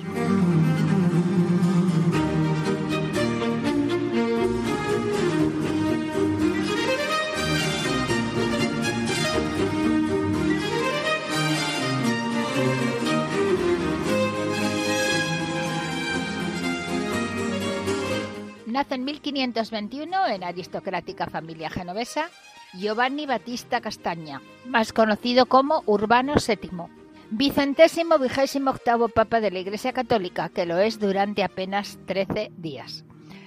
Nace 18.78 18.94
en 18.94 19.06
1521 19.06 20.28
en 20.28 20.44
aristocrática 20.44 21.26
familia 21.26 21.68
genovesa 21.68 22.30
Giovanni 22.76 23.26
Battista 23.26 23.82
Castaña, 23.82 24.40
más 24.68 24.94
conocido 24.94 25.48
como 25.48 25.82
Urbano 25.88 26.36
VII, 26.36 26.86
vicentésimo 27.32 28.20
vigésimo 28.20 28.70
octavo 28.70 29.10
papa 29.10 29.42
de 29.42 29.50
la 29.50 29.58
Iglesia 29.58 29.94
Católica, 29.94 30.50
que 30.50 30.68
lo 30.68 30.78
es 30.78 31.00
durante 31.00 31.44
apenas 31.44 31.98
13 32.06 32.52
días. 32.56 33.04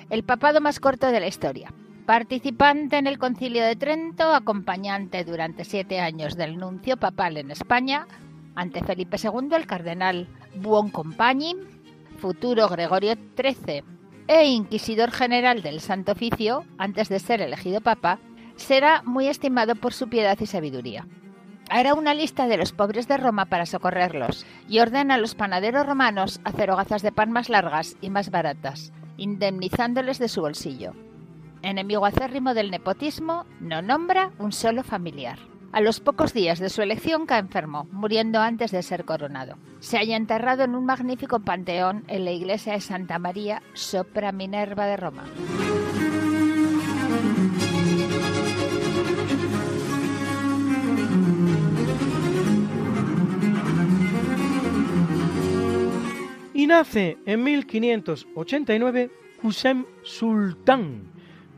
El 0.09 0.25
papado 0.25 0.61
más 0.61 0.81
corto 0.81 1.07
de 1.07 1.21
la 1.21 1.29
historia. 1.29 1.73
Participante 2.07 2.99
en 2.99 3.07
el 3.07 3.21
Concilio 3.21 3.63
de 3.63 3.77
Trento, 3.77 4.35
acompañante 4.35 5.23
durante 5.23 5.65
siete 5.65 6.01
años 6.01 6.37
del 6.37 6.59
nuncio 6.59 6.97
papal 6.97 7.37
en 7.37 7.53
España, 7.53 8.09
ante 8.57 8.83
Felipe 8.83 9.17
II, 9.23 9.55
el 9.55 9.69
cardenal 9.69 10.27
Buoncompagni, 10.57 11.55
futuro 12.19 12.69
Gregorio 12.69 13.15
XIII 13.37 14.00
e 14.31 14.45
inquisidor 14.45 15.11
general 15.11 15.61
del 15.61 15.81
Santo 15.81 16.13
Oficio, 16.13 16.65
antes 16.79 17.09
de 17.09 17.19
ser 17.19 17.43
elegido 17.43 17.81
papa, 17.81 18.21
será 18.55 19.03
muy 19.03 19.27
estimado 19.27 19.75
por 19.75 19.93
su 19.93 20.09
piedad 20.09 20.39
y 20.39 20.47
sabiduría. 20.47 21.09
Hará 21.69 21.95
una 21.95 22.15
lista 22.15 22.47
de 22.47 22.57
los 22.57 22.71
pobres 22.71 23.09
de 23.09 23.17
Roma 23.17 23.47
para 23.47 23.67
socorrerlos 23.67 24.47
y 24.69 24.79
ordena 24.79 25.15
a 25.15 25.19
los 25.19 25.35
panaderos 25.35 25.85
romanos 25.85 26.41
hacer 26.45 26.71
hogazas 26.71 27.03
de 27.03 27.11
pan 27.11 27.33
más 27.33 27.49
largas 27.49 27.97
y 28.01 28.11
más 28.11 28.31
baratas, 28.31 28.93
indemnizándoles 29.17 30.21
de 30.21 30.29
su 30.29 30.43
bolsillo. 30.43 30.93
Enemigo 31.63 32.07
acérrimo 32.07 32.55
del 32.55 32.71
nepotismo, 32.71 33.47
no 33.59 33.83
nombra 33.83 34.31
un 34.39 34.53
solo 34.53 34.85
familiar. 34.85 35.50
A 35.73 35.81
los 35.81 36.01
pocos 36.01 36.35
días 36.35 36.59
de 36.59 36.69
su 36.69 36.83
elección 36.83 37.27
cae 37.27 37.39
enfermo, 37.39 37.87
muriendo 37.93 38.41
antes 38.41 38.73
de 38.73 38.83
ser 38.83 39.05
coronado. 39.05 39.57
Se 39.79 39.99
halla 39.99 40.17
enterrado 40.17 40.65
en 40.65 40.75
un 40.75 40.85
magnífico 40.85 41.39
panteón 41.41 42.03
en 42.09 42.25
la 42.25 42.33
iglesia 42.33 42.73
de 42.73 42.81
Santa 42.81 43.21
María 43.21 43.63
sopra 43.73 44.33
Minerva 44.33 44.87
de 44.87 44.97
Roma. 44.97 45.25
Y 56.53 56.67
nace 56.67 57.17
en 57.27 57.45
1589 57.45 59.11
Hussein 59.43 59.87
Sultán, 60.03 61.10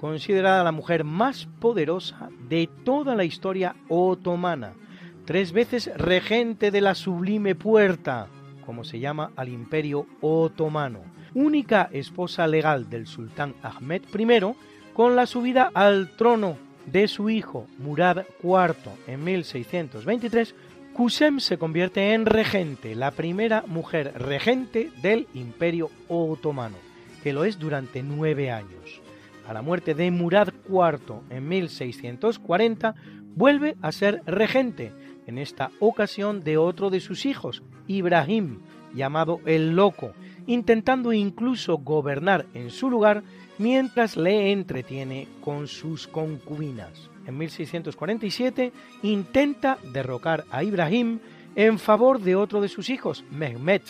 considerada 0.02 0.64
la 0.64 0.72
mujer 0.72 1.04
más 1.04 1.46
poderosa 1.60 2.28
de 2.48 2.68
toda 2.82 3.14
la 3.14 3.22
historia 3.22 3.76
otomana, 3.88 4.72
tres 5.26 5.52
veces 5.52 5.92
regente 5.96 6.72
de 6.72 6.80
la 6.80 6.96
sublime 6.96 7.54
puerta, 7.54 8.26
como 8.66 8.82
se 8.82 8.98
llama 8.98 9.30
al 9.36 9.48
imperio 9.48 10.08
otomano, 10.20 11.02
única 11.34 11.88
esposa 11.92 12.48
legal 12.48 12.90
del 12.90 13.06
sultán 13.06 13.54
Ahmed 13.62 14.02
I, 14.12 14.54
con 14.92 15.14
la 15.14 15.26
subida 15.26 15.70
al 15.72 16.16
trono 16.16 16.56
de 16.84 17.06
su 17.06 17.30
hijo 17.30 17.68
Murad 17.78 18.24
IV 18.42 18.74
en 19.06 19.22
1623, 19.22 20.56
Kusem 20.94 21.38
se 21.38 21.58
convierte 21.58 22.12
en 22.12 22.26
regente, 22.26 22.96
la 22.96 23.12
primera 23.12 23.62
mujer 23.68 24.14
regente 24.16 24.90
del 25.00 25.28
imperio 25.32 25.90
otomano, 26.08 26.78
que 27.22 27.32
lo 27.32 27.44
es 27.44 27.60
durante 27.60 28.02
nueve 28.02 28.50
años 28.50 29.01
a 29.46 29.52
la 29.52 29.62
muerte 29.62 29.94
de 29.94 30.10
Murad 30.10 30.48
IV 30.68 31.20
en 31.30 31.48
1640, 31.48 32.94
vuelve 33.34 33.76
a 33.82 33.92
ser 33.92 34.22
regente, 34.26 34.92
en 35.26 35.38
esta 35.38 35.70
ocasión 35.80 36.40
de 36.40 36.56
otro 36.56 36.90
de 36.90 37.00
sus 37.00 37.26
hijos, 37.26 37.62
Ibrahim, 37.86 38.60
llamado 38.94 39.40
el 39.46 39.76
Loco, 39.76 40.12
intentando 40.46 41.12
incluso 41.12 41.78
gobernar 41.78 42.46
en 42.54 42.70
su 42.70 42.90
lugar 42.90 43.22
mientras 43.58 44.16
le 44.16 44.50
entretiene 44.52 45.28
con 45.40 45.68
sus 45.68 46.08
concubinas. 46.08 47.10
En 47.26 47.38
1647 47.38 48.72
intenta 49.02 49.78
derrocar 49.92 50.44
a 50.50 50.64
Ibrahim 50.64 51.20
en 51.54 51.78
favor 51.78 52.20
de 52.20 52.34
otro 52.34 52.60
de 52.60 52.68
sus 52.68 52.90
hijos, 52.90 53.24
Mehmet, 53.30 53.82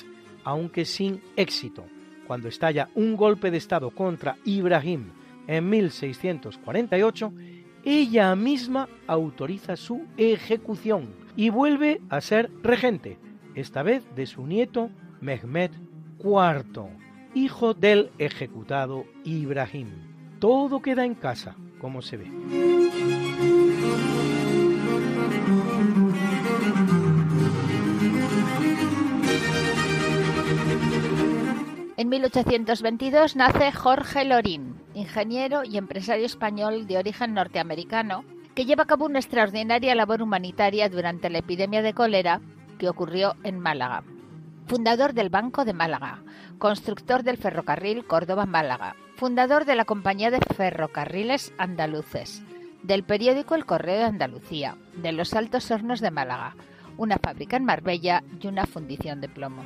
aunque 0.44 0.84
sin 0.84 1.22
éxito. 1.36 1.84
Cuando 2.26 2.48
estalla 2.48 2.88
un 2.94 3.16
golpe 3.16 3.50
de 3.50 3.58
Estado 3.58 3.90
contra 3.90 4.36
Ibrahim 4.44 5.10
en 5.46 5.68
1648, 5.68 7.32
ella 7.84 8.34
misma 8.36 8.88
autoriza 9.06 9.76
su 9.76 10.06
ejecución 10.16 11.14
y 11.36 11.50
vuelve 11.50 12.00
a 12.08 12.20
ser 12.20 12.50
regente, 12.62 13.18
esta 13.54 13.82
vez 13.82 14.04
de 14.14 14.26
su 14.26 14.46
nieto 14.46 14.90
Mehmed 15.20 15.70
IV, 16.18 16.88
hijo 17.34 17.74
del 17.74 18.10
ejecutado 18.18 19.04
Ibrahim. 19.24 19.88
Todo 20.38 20.80
queda 20.80 21.04
en 21.04 21.14
casa, 21.14 21.56
como 21.80 22.02
se 22.02 22.16
ve. 22.16 22.30
En 31.96 32.08
1822 32.08 33.36
nace 33.36 33.70
Jorge 33.70 34.24
Lorín, 34.24 34.81
ingeniero 34.94 35.64
y 35.64 35.78
empresario 35.78 36.26
español 36.26 36.86
de 36.86 36.98
origen 36.98 37.34
norteamericano, 37.34 38.24
que 38.54 38.64
lleva 38.64 38.84
a 38.84 38.86
cabo 38.86 39.06
una 39.06 39.18
extraordinaria 39.18 39.94
labor 39.94 40.22
humanitaria 40.22 40.88
durante 40.88 41.30
la 41.30 41.38
epidemia 41.38 41.82
de 41.82 41.94
cólera 41.94 42.40
que 42.78 42.88
ocurrió 42.88 43.36
en 43.42 43.58
Málaga. 43.58 44.04
Fundador 44.66 45.12
del 45.12 45.28
Banco 45.28 45.64
de 45.64 45.72
Málaga, 45.72 46.22
constructor 46.58 47.22
del 47.22 47.36
ferrocarril 47.36 48.06
Córdoba-Málaga, 48.06 48.96
fundador 49.16 49.64
de 49.64 49.74
la 49.74 49.84
Compañía 49.84 50.30
de 50.30 50.40
Ferrocarriles 50.56 51.52
Andaluces, 51.58 52.42
del 52.82 53.04
periódico 53.04 53.54
El 53.54 53.66
Correo 53.66 53.98
de 53.98 54.04
Andalucía, 54.04 54.76
de 54.94 55.12
los 55.12 55.34
Altos 55.34 55.70
Hornos 55.70 56.00
de 56.00 56.10
Málaga, 56.10 56.54
una 56.96 57.18
fábrica 57.18 57.56
en 57.56 57.64
Marbella 57.64 58.22
y 58.40 58.46
una 58.46 58.66
fundición 58.66 59.20
de 59.20 59.28
plomo. 59.28 59.62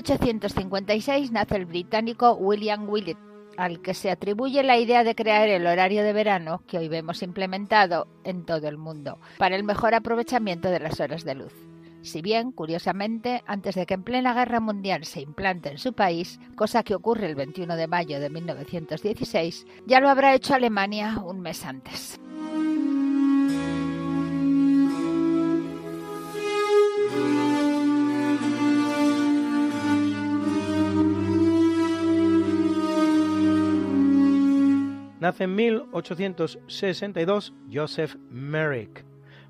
1856 0.00 1.30
nace 1.30 1.56
el 1.56 1.66
británico 1.66 2.32
William 2.32 2.88
Willett, 2.88 3.18
al 3.58 3.82
que 3.82 3.92
se 3.92 4.10
atribuye 4.10 4.62
la 4.62 4.78
idea 4.78 5.04
de 5.04 5.14
crear 5.14 5.46
el 5.48 5.66
horario 5.66 6.02
de 6.02 6.14
verano 6.14 6.62
que 6.66 6.78
hoy 6.78 6.88
vemos 6.88 7.22
implementado 7.22 8.08
en 8.24 8.46
todo 8.46 8.66
el 8.66 8.78
mundo, 8.78 9.18
para 9.36 9.56
el 9.56 9.64
mejor 9.64 9.94
aprovechamiento 9.94 10.70
de 10.70 10.80
las 10.80 11.00
horas 11.00 11.24
de 11.24 11.34
luz. 11.34 11.52
Si 12.00 12.22
bien, 12.22 12.50
curiosamente, 12.50 13.42
antes 13.46 13.74
de 13.74 13.84
que 13.84 13.92
en 13.92 14.02
plena 14.02 14.32
guerra 14.32 14.58
mundial 14.58 15.04
se 15.04 15.20
implante 15.20 15.68
en 15.68 15.76
su 15.76 15.92
país, 15.92 16.40
cosa 16.56 16.82
que 16.82 16.94
ocurre 16.94 17.26
el 17.26 17.34
21 17.34 17.76
de 17.76 17.86
mayo 17.86 18.20
de 18.20 18.30
1916, 18.30 19.66
ya 19.86 20.00
lo 20.00 20.08
habrá 20.08 20.34
hecho 20.34 20.54
Alemania 20.54 21.18
un 21.22 21.40
mes 21.40 21.66
antes. 21.66 22.18
Nace 35.20 35.44
en 35.44 35.54
1862 35.54 37.52
Joseph 37.70 38.16
Merrick, 38.30 39.04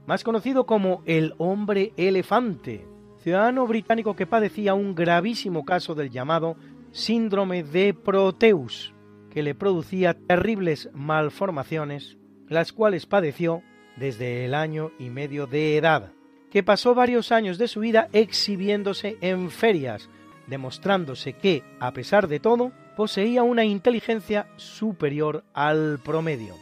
más 0.04 0.24
conocido 0.24 0.66
como 0.66 1.02
el 1.06 1.34
hombre 1.38 1.92
elefante, 1.96 2.88
ciudadano 3.20 3.68
británico 3.68 4.16
que 4.16 4.26
padecía 4.26 4.74
un 4.74 4.96
gravísimo 4.96 5.64
caso 5.64 5.94
del 5.94 6.10
llamado 6.10 6.56
síndrome 6.90 7.62
de 7.62 7.94
Proteus, 7.94 8.92
que 9.30 9.44
le 9.44 9.54
producía 9.54 10.14
terribles 10.14 10.90
malformaciones, 10.92 12.18
las 12.48 12.72
cuales 12.72 13.06
padeció 13.06 13.62
desde 13.96 14.44
el 14.44 14.54
año 14.54 14.90
y 14.98 15.10
medio 15.10 15.46
de 15.46 15.76
edad, 15.76 16.12
que 16.50 16.64
pasó 16.64 16.96
varios 16.96 17.30
años 17.30 17.58
de 17.58 17.68
su 17.68 17.78
vida 17.78 18.08
exhibiéndose 18.12 19.18
en 19.20 19.50
ferias, 19.50 20.10
demostrándose 20.48 21.34
que, 21.34 21.62
a 21.78 21.92
pesar 21.92 22.26
de 22.26 22.40
todo, 22.40 22.72
poseía 22.96 23.42
una 23.42 23.64
inteligencia 23.64 24.46
superior 24.56 25.44
al 25.54 25.98
promedio. 26.04 26.54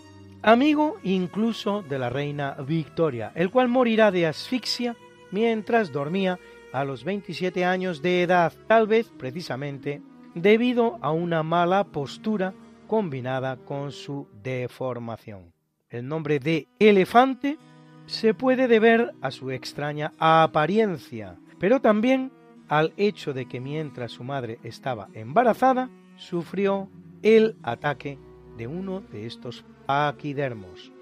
Amigo 0.43 0.97
incluso 1.03 1.83
de 1.83 1.99
la 1.99 2.11
reina 2.11 2.57
Victoria, 2.67 3.33
el 3.35 3.51
cual 3.51 3.69
morirá 3.69 4.11
de 4.11 4.27
asfixia 4.27 4.97
mientras 5.31 5.93
dormía 5.93 6.39
a 6.73 6.85
los 6.85 7.05
27 7.05 7.65
años 7.65 8.03
de 8.03 8.23
edad, 8.23 8.53
tal 8.67 8.87
vez 8.87 9.11
precisamente 9.19 10.03
debido 10.35 10.99
a 11.01 11.11
una 11.11 11.43
mala 11.43 11.85
postura 11.85 12.55
combinada 12.87 13.57
con 13.57 13.93
su 13.93 14.29
deformación. 14.43 15.53
El 15.91 16.07
nombre 16.07 16.39
de 16.39 16.69
elefante 16.79 17.59
se 18.07 18.35
puede 18.35 18.69
deber 18.69 19.13
a 19.21 19.31
su 19.31 19.51
extraña 19.51 20.13
apariencia, 20.19 21.37
pero 21.59 21.81
también 21.81 22.31
al 22.69 22.93
hecho 22.97 23.33
de 23.33 23.47
que 23.47 23.61
mientras 23.61 24.13
su 24.13 24.25
madre 24.25 24.59
estaba 24.63 25.09
embarazada, 25.15 25.91
sufrió 26.19 26.91
el 27.23 27.57
ataque 27.63 28.19
de 28.59 28.67
uno 28.67 29.01
de 29.01 29.27
estos 29.27 29.65
paquidermos. 29.87 30.93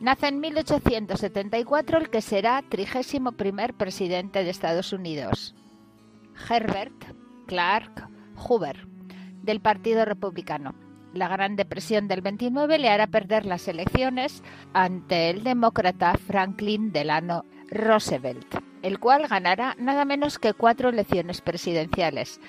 Nace 0.00 0.28
en 0.28 0.40
1874 0.40 1.98
el 1.98 2.08
que 2.08 2.22
será 2.22 2.62
31 2.66 3.32
primer 3.32 3.74
presidente 3.74 4.42
de 4.42 4.48
Estados 4.48 4.94
Unidos, 4.94 5.54
Herbert 6.48 7.04
Clark 7.46 8.08
Hoover, 8.36 8.86
del 9.42 9.60
Partido 9.60 10.04
Republicano. 10.04 10.87
La 11.14 11.28
Gran 11.28 11.56
Depresión 11.56 12.06
del 12.08 12.20
29 12.20 12.78
le 12.78 12.90
hará 12.90 13.06
perder 13.06 13.46
las 13.46 13.66
elecciones 13.68 14.42
ante 14.72 15.30
el 15.30 15.42
demócrata 15.42 16.14
Franklin 16.18 16.92
Delano 16.92 17.44
Roosevelt, 17.70 18.56
el 18.82 18.98
cual 18.98 19.26
ganará 19.26 19.74
nada 19.78 20.04
menos 20.04 20.38
que 20.38 20.54
cuatro 20.54 20.90
elecciones 20.90 21.40
presidenciales, 21.40 22.40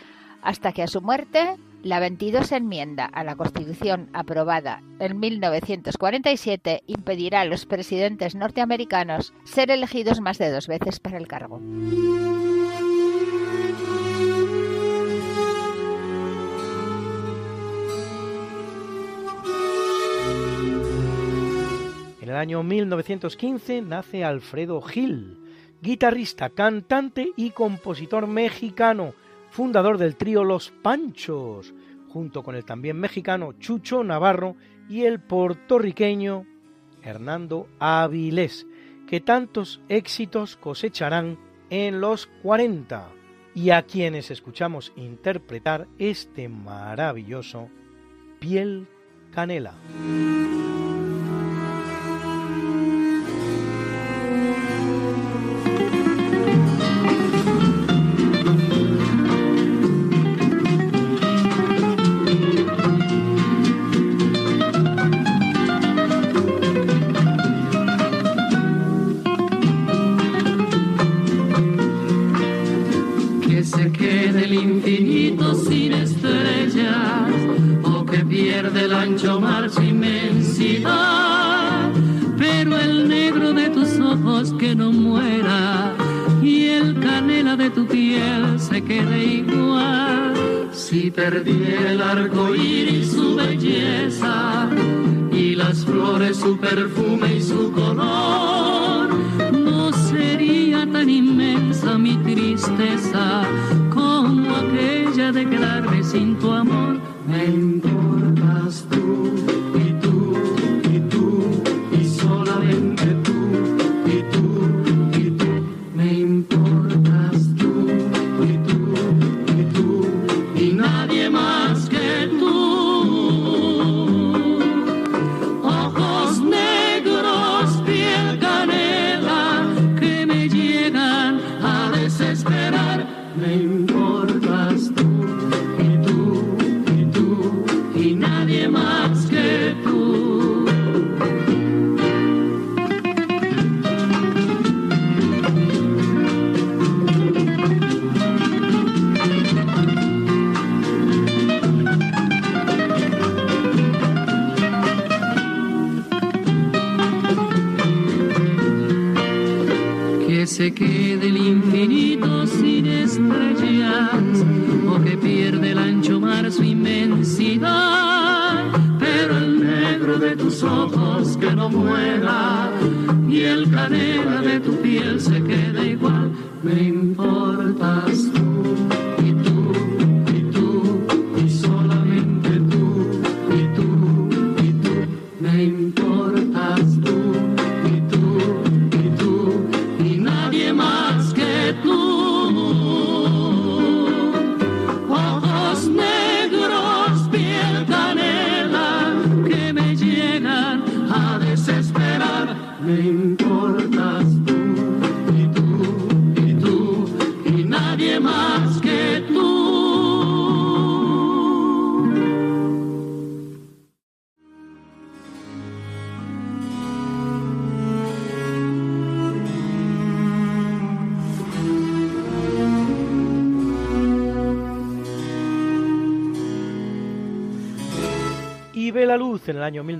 hasta 0.41 0.71
que 0.71 0.83
a 0.83 0.87
su 0.87 1.01
muerte 1.01 1.55
la 1.83 1.99
22 1.99 2.51
enmienda 2.51 3.05
a 3.05 3.23
la 3.23 3.35
Constitución 3.35 4.09
aprobada 4.13 4.81
en 4.99 5.19
1947 5.19 6.83
impedirá 6.87 7.41
a 7.41 7.45
los 7.45 7.65
presidentes 7.65 8.35
norteamericanos 8.35 9.33
ser 9.45 9.71
elegidos 9.71 10.19
más 10.19 10.37
de 10.37 10.51
dos 10.51 10.67
veces 10.67 10.99
para 10.99 11.17
el 11.17 11.27
cargo. 11.27 11.61
En 22.29 22.35
el 22.35 22.41
año 22.41 22.61
1915 22.61 23.81
nace 23.81 24.23
Alfredo 24.23 24.79
Gil, 24.81 25.39
guitarrista, 25.81 26.51
cantante 26.51 27.31
y 27.35 27.49
compositor 27.49 28.27
mexicano, 28.27 29.15
fundador 29.49 29.97
del 29.97 30.15
trío 30.15 30.43
Los 30.43 30.69
Panchos, 30.69 31.73
junto 32.07 32.43
con 32.43 32.53
el 32.53 32.65
también 32.65 32.99
mexicano 32.99 33.53
Chucho 33.53 34.03
Navarro 34.03 34.55
y 34.87 35.05
el 35.05 35.19
puertorriqueño 35.19 36.45
Hernando 37.01 37.67
Avilés, 37.79 38.67
que 39.07 39.21
tantos 39.21 39.81
éxitos 39.89 40.55
cosecharán 40.55 41.39
en 41.71 41.99
los 41.99 42.27
40 42.43 43.09
y 43.55 43.71
a 43.71 43.81
quienes 43.81 44.29
escuchamos 44.29 44.93
interpretar 44.95 45.87
este 45.97 46.47
maravilloso 46.47 47.69
Piel 48.39 48.87
Canela. 49.31 49.73
perdí. 91.29 91.58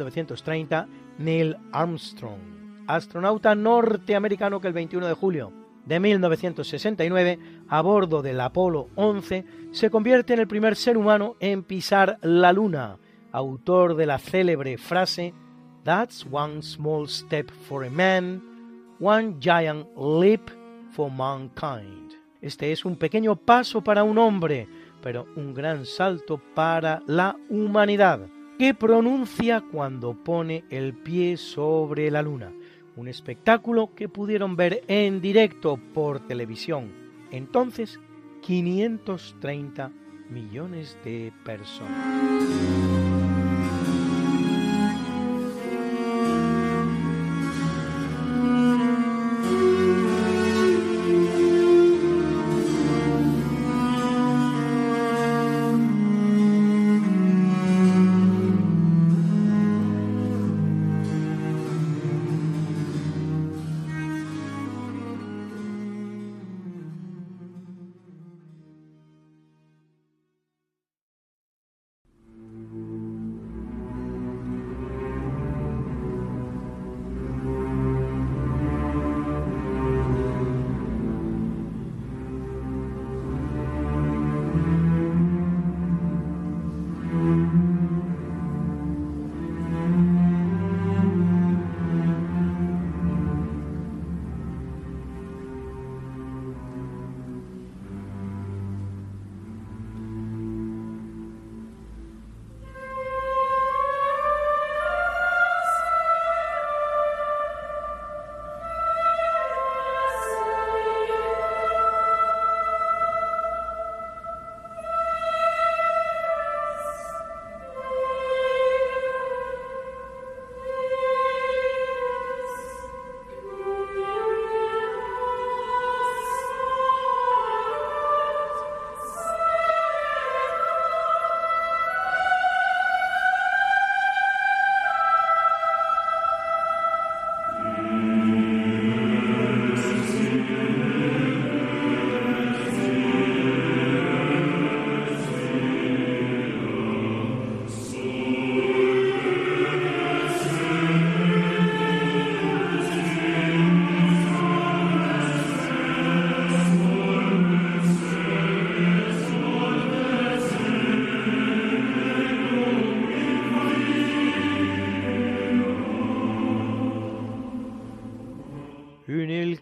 1930 0.10 0.88
Neil 1.18 1.57
Armstrong, 1.72 2.39
astronauta 2.88 3.55
norteamericano 3.55 4.60
que 4.60 4.68
el 4.68 4.74
21 4.74 5.07
de 5.07 5.14
julio 5.14 5.53
de 5.86 5.99
1969, 5.99 7.39
a 7.68 7.82
bordo 7.82 8.22
del 8.22 8.39
Apolo 8.41 8.89
11, 8.95 9.43
se 9.72 9.89
convierte 9.89 10.34
en 10.34 10.39
el 10.39 10.47
primer 10.47 10.76
ser 10.76 10.97
humano 10.97 11.36
en 11.39 11.64
pisar 11.64 12.20
la 12.22 12.53
Luna, 12.53 12.97
autor 13.32 13.95
de 13.95 14.05
la 14.05 14.20
célebre 14.20 14.78
frase 14.78 15.34
That's 15.84 16.28
one 16.30 16.62
small 16.62 17.07
step 17.07 17.49
for 17.68 17.84
a 17.86 17.89
man, 17.89 18.41
one 18.99 19.38
giant 19.39 19.88
leap 19.97 20.51
for 20.91 21.12
mankind. 21.12 22.14
Este 22.41 22.72
es 22.72 22.86
un 22.86 22.95
pequeño 22.95 23.36
paso 23.36 23.82
para 23.84 24.03
un 24.03 24.18
hombre, 24.20 24.68
pero 25.01 25.26
un 25.36 25.53
gran 25.53 25.86
salto 25.86 26.39
para 26.53 27.01
la 27.07 27.36
humanidad, 27.49 28.28
que 28.60 28.76
pronuncia 28.76 29.62
cuando 29.72 30.14
pone 30.14 30.66
el 30.70 30.93
pie 30.93 31.38
sobre 31.38 32.12
la 32.12 32.22
luna 32.22 32.51
un 32.99 33.07
espectáculo 33.07 33.95
que 33.95 34.10
pudieron 34.10 34.57
ver 34.57 34.84
en 34.88 35.22
directo 35.22 35.80
por 35.93 36.20
televisión. 36.28 36.91
Entonces, 37.32 37.97
530 38.41 39.91
millones 40.30 40.97
de 41.05 41.32
personas. 41.45 42.88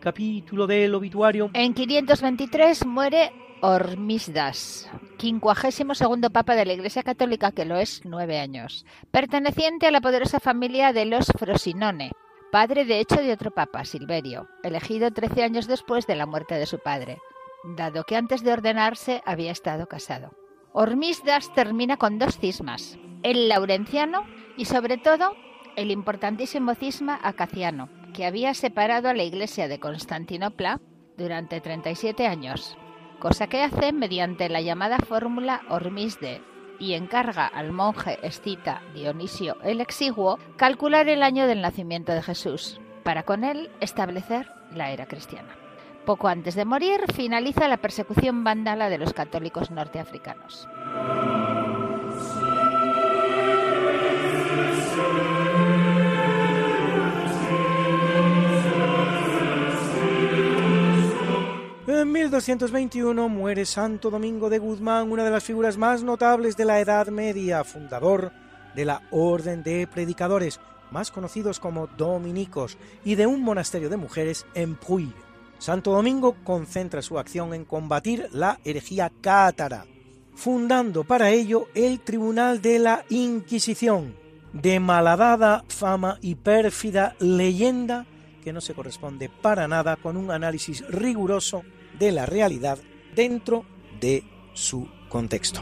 Capítulo 0.07 0.67
del 0.67 0.95
obituario. 0.95 1.49
En 1.53 1.73
523 1.73 2.85
muere 2.85 3.33
Hormisdas, 3.59 4.89
quincuagésimo 5.17 5.95
segundo 5.95 6.29
papa 6.29 6.55
de 6.55 6.63
la 6.63 6.71
Iglesia 6.71 7.03
Católica, 7.03 7.51
que 7.51 7.65
lo 7.65 7.75
es 7.75 8.03
nueve 8.05 8.39
años, 8.39 8.85
perteneciente 9.11 9.85
a 9.85 9.91
la 9.91 9.99
poderosa 9.99 10.39
familia 10.39 10.93
de 10.93 11.03
los 11.03 11.25
Frosinone, 11.37 12.13
padre 12.53 12.85
de 12.85 13.01
hecho 13.01 13.17
de 13.17 13.33
otro 13.33 13.51
papa, 13.51 13.83
Silverio, 13.83 14.47
elegido 14.63 15.11
trece 15.11 15.43
años 15.43 15.67
después 15.67 16.07
de 16.07 16.15
la 16.15 16.25
muerte 16.25 16.55
de 16.55 16.67
su 16.67 16.79
padre, 16.79 17.17
dado 17.75 18.05
que 18.05 18.15
antes 18.15 18.45
de 18.45 18.53
ordenarse 18.53 19.21
había 19.25 19.51
estado 19.51 19.87
casado. 19.87 20.31
Hormisdas 20.71 21.53
termina 21.53 21.97
con 21.97 22.17
dos 22.17 22.37
cismas, 22.37 22.97
el 23.23 23.49
laurenciano 23.49 24.23
y 24.55 24.63
sobre 24.63 24.97
todo 24.97 25.33
el 25.75 25.91
importantísimo 25.91 26.75
cisma 26.75 27.19
acaciano, 27.21 27.89
que 28.13 28.25
había 28.25 28.53
separado 28.53 29.09
a 29.09 29.13
la 29.13 29.23
iglesia 29.23 29.67
de 29.67 29.79
Constantinopla 29.79 30.79
durante 31.17 31.61
37 31.61 32.27
años, 32.27 32.77
cosa 33.19 33.47
que 33.47 33.63
hace 33.63 33.91
mediante 33.93 34.49
la 34.49 34.61
llamada 34.61 34.97
fórmula 34.99 35.61
Hormisde 35.69 36.41
y 36.79 36.93
encarga 36.93 37.47
al 37.47 37.71
monje 37.71 38.19
escita 38.21 38.81
Dionisio 38.93 39.57
el 39.63 39.81
Exiguo 39.81 40.37
calcular 40.57 41.09
el 41.09 41.23
año 41.23 41.47
del 41.47 41.61
nacimiento 41.61 42.11
de 42.13 42.21
Jesús, 42.21 42.79
para 43.03 43.23
con 43.23 43.43
él 43.43 43.69
establecer 43.79 44.47
la 44.73 44.91
era 44.91 45.05
cristiana. 45.05 45.55
Poco 46.05 46.27
antes 46.27 46.55
de 46.55 46.65
morir 46.65 47.01
finaliza 47.13 47.67
la 47.67 47.77
persecución 47.77 48.43
vándala 48.43 48.89
de 48.89 48.97
los 48.97 49.13
católicos 49.13 49.71
norteafricanos. 49.71 50.67
En 61.97 62.11
1221 62.11 63.27
muere 63.27 63.65
Santo 63.65 64.11
Domingo 64.11 64.51
de 64.51 64.59
Guzmán, 64.59 65.11
una 65.11 65.23
de 65.23 65.31
las 65.31 65.43
figuras 65.43 65.77
más 65.77 66.03
notables 66.03 66.55
de 66.55 66.63
la 66.63 66.79
Edad 66.79 67.07
Media, 67.07 67.63
fundador 67.63 68.31
de 68.75 68.85
la 68.85 69.01
Orden 69.09 69.63
de 69.63 69.87
Predicadores, 69.87 70.59
más 70.91 71.09
conocidos 71.09 71.59
como 71.59 71.87
dominicos, 71.87 72.77
y 73.03 73.15
de 73.15 73.25
un 73.25 73.41
monasterio 73.41 73.89
de 73.89 73.97
mujeres 73.97 74.45
en 74.53 74.75
Puy. 74.75 75.11
Santo 75.57 75.91
Domingo 75.91 76.35
concentra 76.43 77.01
su 77.01 77.17
acción 77.17 77.55
en 77.55 77.65
combatir 77.65 78.29
la 78.31 78.59
herejía 78.63 79.11
cátara, 79.19 79.87
fundando 80.35 81.03
para 81.03 81.31
ello 81.31 81.67
el 81.73 81.99
Tribunal 82.01 82.61
de 82.61 82.77
la 82.77 83.05
Inquisición, 83.09 84.15
de 84.53 84.79
malhadada 84.79 85.63
fama 85.67 86.19
y 86.21 86.35
pérfida 86.35 87.15
leyenda 87.17 88.05
que 88.43 88.53
no 88.53 88.61
se 88.61 88.75
corresponde 88.75 89.29
para 89.29 89.67
nada 89.67 89.95
con 89.95 90.15
un 90.15 90.29
análisis 90.29 90.87
riguroso 90.87 91.63
de 91.99 92.11
la 92.11 92.25
realidad 92.25 92.79
dentro 93.15 93.65
de 93.99 94.23
su 94.53 94.87
contexto. 95.09 95.61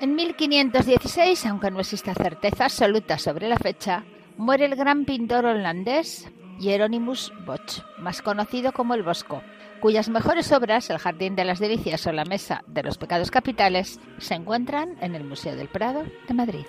En 0.00 0.14
1516, 0.16 1.46
aunque 1.46 1.70
no 1.70 1.80
exista 1.80 2.14
certeza 2.14 2.64
absoluta 2.64 3.18
sobre 3.18 3.48
la 3.48 3.56
fecha, 3.56 4.04
muere 4.36 4.66
el 4.66 4.76
gran 4.76 5.04
pintor 5.04 5.44
holandés 5.44 6.28
Hieronymus 6.58 7.32
Bosch, 7.44 7.82
más 7.98 8.22
conocido 8.22 8.72
como 8.72 8.94
el 8.94 9.02
Bosco, 9.02 9.42
cuyas 9.82 10.08
mejores 10.08 10.52
obras, 10.52 10.88
El 10.90 10.98
Jardín 10.98 11.34
de 11.34 11.44
las 11.44 11.58
Delicias 11.58 12.06
o 12.06 12.12
La 12.12 12.24
Mesa 12.24 12.62
de 12.68 12.84
los 12.84 12.98
Pecados 12.98 13.32
Capitales, 13.32 13.98
se 14.18 14.34
encuentran 14.34 14.94
en 15.00 15.16
el 15.16 15.24
Museo 15.24 15.56
del 15.56 15.66
Prado 15.66 16.04
de 16.28 16.34
Madrid. 16.34 16.64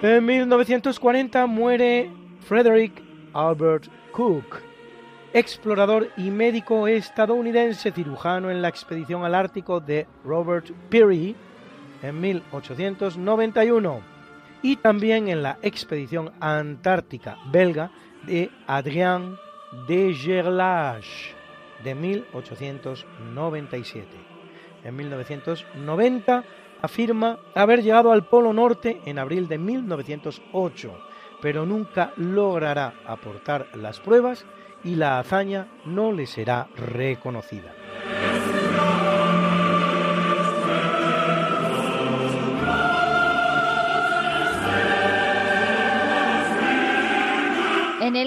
En 0.00 0.24
1940 0.24 1.46
muere 1.46 2.10
Frederick 2.40 3.02
Albert 3.34 3.88
Cook, 4.12 4.62
explorador 5.34 6.08
y 6.16 6.30
médico 6.30 6.88
estadounidense 6.88 7.92
cirujano 7.92 8.50
en 8.50 8.62
la 8.62 8.68
expedición 8.68 9.26
al 9.26 9.34
Ártico 9.34 9.78
de 9.78 10.06
Robert 10.24 10.70
Peary, 10.88 11.36
en 12.02 12.20
1891 12.20 14.00
y 14.62 14.76
también 14.76 15.28
en 15.28 15.42
la 15.42 15.58
expedición 15.62 16.32
antártica 16.40 17.38
belga 17.50 17.90
de 18.26 18.50
Adrien 18.66 19.36
de 19.88 20.14
Gerlache 20.14 21.34
de 21.82 21.94
1897. 21.94 24.08
En 24.84 24.96
1990 24.96 26.44
afirma 26.80 27.38
haber 27.54 27.82
llegado 27.82 28.12
al 28.12 28.26
Polo 28.26 28.52
Norte 28.52 29.00
en 29.04 29.18
abril 29.18 29.48
de 29.48 29.58
1908, 29.58 30.92
pero 31.40 31.66
nunca 31.66 32.12
logrará 32.16 32.94
aportar 33.06 33.66
las 33.74 33.98
pruebas 34.00 34.44
y 34.84 34.96
la 34.96 35.18
hazaña 35.18 35.68
no 35.84 36.12
le 36.12 36.26
será 36.26 36.68
reconocida. 36.76 37.81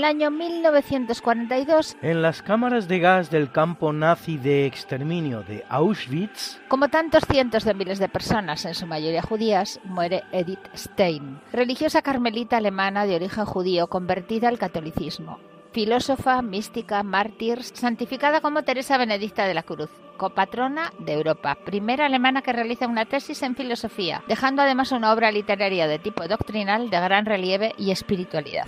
Año 0.05 0.29
1942, 0.29 1.97
En 2.01 2.21
las 2.21 2.41
cámaras 2.43 2.87
de 2.87 2.99
gas 2.99 3.31
del 3.31 3.51
campo 3.51 3.91
nazi 3.91 4.37
de 4.37 4.67
exterminio 4.67 5.41
de 5.41 5.65
Auschwitz, 5.67 6.59
como 6.67 6.89
tantos 6.89 7.23
cientos 7.25 7.63
de 7.63 7.73
miles 7.73 7.97
de 7.97 8.07
personas, 8.07 8.65
en 8.65 8.75
su 8.75 8.85
mayoría 8.85 9.23
judías, 9.23 9.79
muere 9.83 10.23
Edith 10.31 10.67
Stein, 10.75 11.39
religiosa 11.51 12.03
carmelita 12.03 12.57
alemana 12.57 13.05
de 13.05 13.15
origen 13.15 13.45
judío 13.45 13.87
convertida 13.87 14.47
al 14.47 14.59
catolicismo. 14.59 15.39
Filósofa, 15.71 16.41
mística, 16.41 17.03
mártir, 17.03 17.63
santificada 17.63 18.39
como 18.39 18.63
Teresa 18.63 18.97
Benedicta 18.97 19.45
de 19.45 19.55
la 19.55 19.63
Cruz, 19.63 19.89
copatrona 20.17 20.93
de 20.99 21.13
Europa, 21.13 21.57
primera 21.65 22.05
alemana 22.05 22.41
que 22.41 22.53
realiza 22.53 22.87
una 22.87 23.05
tesis 23.05 23.41
en 23.41 23.55
filosofía, 23.55 24.23
dejando 24.27 24.61
además 24.61 24.91
una 24.91 25.11
obra 25.11 25.31
literaria 25.31 25.87
de 25.87 25.99
tipo 25.99 26.27
doctrinal 26.27 26.89
de 26.89 26.99
gran 26.99 27.25
relieve 27.25 27.73
y 27.77 27.91
espiritualidad. 27.91 28.67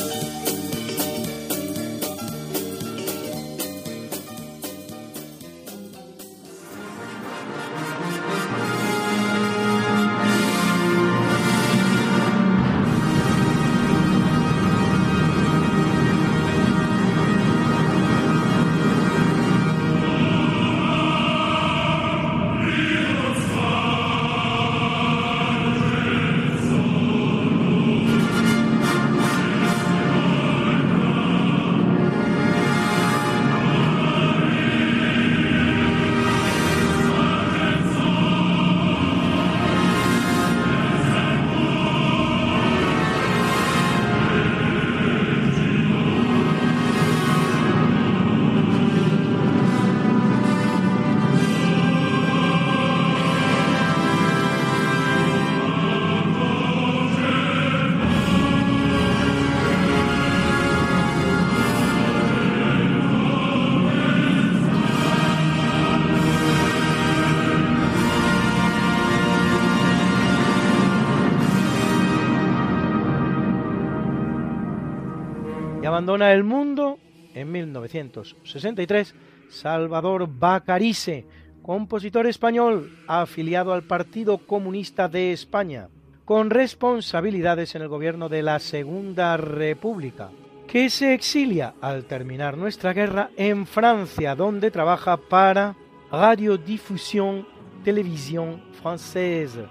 Abandona 75.91 76.31
el 76.31 76.45
mundo 76.45 76.99
en 77.33 77.51
1963 77.51 79.13
Salvador 79.49 80.25
Bacarice, 80.25 81.25
compositor 81.61 82.27
español 82.27 82.97
afiliado 83.07 83.73
al 83.73 83.83
Partido 83.83 84.37
Comunista 84.37 85.09
de 85.09 85.33
España, 85.33 85.89
con 86.23 86.49
responsabilidades 86.49 87.75
en 87.75 87.81
el 87.81 87.89
gobierno 87.89 88.29
de 88.29 88.41
la 88.41 88.59
Segunda 88.59 89.35
República, 89.35 90.29
que 90.65 90.89
se 90.89 91.13
exilia 91.13 91.73
al 91.81 92.05
terminar 92.05 92.57
nuestra 92.57 92.93
guerra 92.93 93.31
en 93.35 93.65
Francia, 93.67 94.33
donde 94.33 94.71
trabaja 94.71 95.17
para 95.17 95.75
Radiodiffusion 96.09 97.45
Télévision 97.83 98.61
Française, 98.81 99.67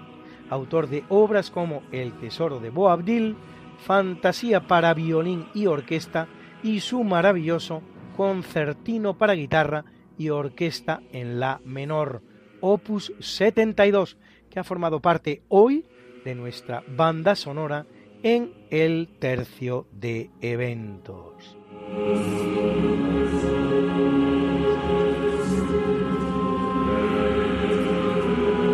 autor 0.51 0.87
de 0.87 1.03
obras 1.09 1.49
como 1.49 1.81
El 1.91 2.13
Tesoro 2.13 2.59
de 2.59 2.69
Boabdil, 2.69 3.35
Fantasía 3.85 4.67
para 4.67 4.93
violín 4.93 5.47
y 5.53 5.65
orquesta 5.65 6.27
y 6.63 6.79
su 6.81 7.03
maravilloso 7.03 7.81
Concertino 8.15 9.17
para 9.17 9.33
guitarra 9.33 9.85
y 10.17 10.29
orquesta 10.29 11.01
en 11.11 11.39
la 11.39 11.59
menor, 11.65 12.21
opus 12.59 13.13
72, 13.19 14.17
que 14.49 14.59
ha 14.59 14.63
formado 14.63 14.99
parte 14.99 15.41
hoy 15.47 15.85
de 16.23 16.35
nuestra 16.35 16.83
banda 16.87 17.35
sonora 17.35 17.87
en 18.21 18.53
el 18.69 19.09
tercio 19.19 19.87
de 19.91 20.29
eventos. 20.41 21.57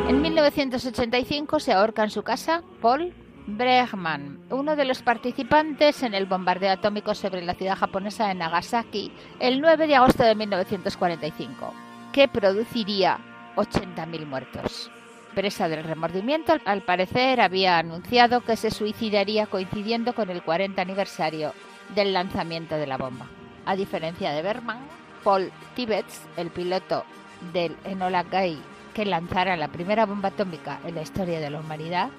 En 0.10 0.22
1985 0.22 1.60
se 1.62 1.72
ahorca 1.72 2.03
en 2.03 2.10
su 2.10 2.24
casa 2.24 2.64
Paul 2.82 3.14
Bregman, 3.48 4.39
uno 4.50 4.76
de 4.76 4.84
los 4.84 5.02
participantes 5.02 6.04
en 6.04 6.14
el 6.14 6.26
bombardeo 6.26 6.70
atómico 6.70 7.16
sobre 7.16 7.45
la 7.45 7.54
ciudad 7.54 7.78
japonesa 7.78 8.28
de 8.28 8.36
Nagasaki 8.36 9.10
el 9.39 9.62
9 9.62 9.88
de 9.88 9.95
agosto 9.95 10.24
de 10.24 10.36
1945, 10.36 11.74
que 12.12 12.28
produciría 12.28 13.20
80.000 13.56 14.26
muertos. 14.26 14.91
Presa 15.34 15.70
del 15.70 15.86
remordimiento, 15.86 16.58
al 16.66 16.82
parecer 16.82 17.39
había 17.39 17.78
anunciado 17.78 18.41
que 18.41 18.58
se 18.58 18.70
suicidaría 18.70 19.45
coincidiendo 19.45 20.14
con 20.14 20.30
el 20.30 20.43
40 20.43 20.82
aniversario 20.82 21.54
del 21.95 22.12
lanzamiento 22.12 22.76
de 22.76 22.88
la 22.88 22.98
bomba. 22.98 23.28
A 23.66 23.78
diferencia 23.78 24.32
de 24.34 24.41
Bergman, 24.41 24.80
Paul 25.24 25.54
Tibbets, 25.74 26.22
el 26.36 26.50
piloto 26.50 27.06
del 27.54 27.78
Enola 27.86 28.24
Gay 28.24 28.60
que 28.98 29.06
lanzara 29.06 29.56
la 29.56 29.68
primera 29.68 30.08
bomba 30.08 30.30
atómica 30.30 30.80
en 30.84 30.95
la 30.95 31.04
historia 31.04 31.39
de 31.39 31.52
la 31.52 31.60
humanidad, 31.60 32.10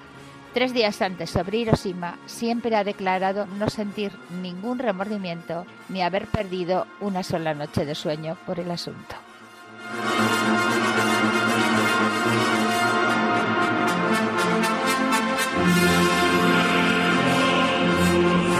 tres 0.53 0.73
días 0.73 1.01
antes 1.01 1.29
sobre 1.29 1.57
Hiroshima, 1.57 2.17
siempre 2.25 2.75
ha 2.75 2.83
declarado 2.83 3.45
no 3.45 3.69
sentir 3.69 4.11
ningún 4.41 4.79
remordimiento 4.79 5.65
ni 5.89 6.01
haber 6.01 6.27
perdido 6.27 6.87
una 6.99 7.23
sola 7.23 7.53
noche 7.53 7.85
de 7.85 7.95
sueño 7.95 8.37
por 8.45 8.59
el 8.59 8.71
asunto. 8.71 9.15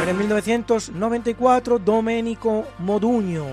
En 0.09 0.17
1994, 0.17 1.77
Domenico 1.77 2.65
Modugno, 2.79 3.45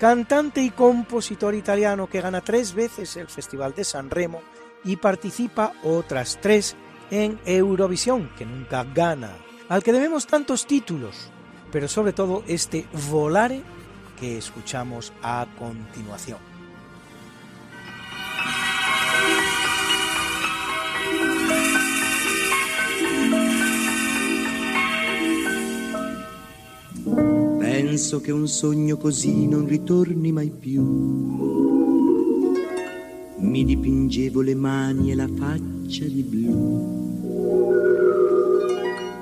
cantante 0.00 0.60
y 0.60 0.70
compositor 0.70 1.54
italiano 1.54 2.08
que 2.08 2.20
gana 2.20 2.40
tres 2.40 2.74
veces 2.74 3.16
el 3.16 3.28
Festival 3.28 3.72
de 3.72 3.84
San 3.84 4.10
Remo 4.10 4.42
y 4.82 4.96
participa 4.96 5.72
otras 5.84 6.38
tres 6.42 6.74
en 7.12 7.38
Eurovisión, 7.44 8.30
que 8.38 8.46
nunca 8.46 8.84
gana, 8.84 9.36
al 9.68 9.82
que 9.82 9.92
debemos 9.92 10.26
tantos 10.26 10.66
títulos, 10.66 11.28
pero 11.70 11.86
sobre 11.86 12.14
todo 12.14 12.42
este 12.48 12.86
Volare 13.10 13.62
que 14.18 14.38
escuchamos 14.38 15.12
a 15.22 15.46
continuación. 15.58 16.38
Penso 27.60 28.22
che 28.22 28.32
un 28.32 28.48
sogno 28.48 28.96
così 28.96 29.46
non 29.46 29.66
ritorni 29.66 30.32
mai 30.32 30.50
più. 30.50 30.82
Mi 33.38 33.64
dipingevo 33.64 34.40
le 34.40 34.54
mani 34.54 35.10
e 35.10 35.14
la 35.14 35.28
faccia 35.28 36.04
di 36.04 36.22
blu. 36.22 37.01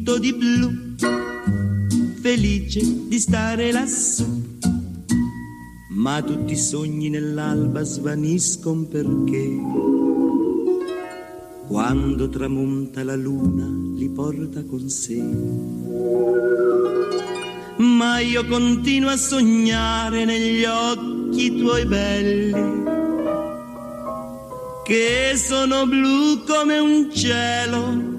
Dipinto 0.00 0.18
di 0.18 0.32
blu, 0.32 0.70
felice 2.20 2.80
di 3.08 3.18
stare 3.18 3.70
lassù. 3.70 4.24
Ma 5.90 6.22
tutti 6.22 6.52
i 6.52 6.56
sogni 6.56 7.10
nell'alba 7.10 7.82
svaniscono 7.82 8.84
perché 8.84 9.58
quando 11.66 12.28
tramonta 12.30 13.04
la 13.04 13.16
luna 13.16 13.66
li 13.94 14.08
porta 14.08 14.64
con 14.64 14.88
sé. 14.88 15.22
Ma 17.76 18.20
io 18.20 18.46
continuo 18.46 19.10
a 19.10 19.16
sognare 19.16 20.24
negli 20.24 20.64
occhi 20.64 21.56
tuoi 21.56 21.84
belli, 21.86 22.52
che 24.84 25.32
sono 25.36 25.86
blu 25.86 26.42
come 26.46 26.78
un 26.78 27.10
cielo 27.12 28.09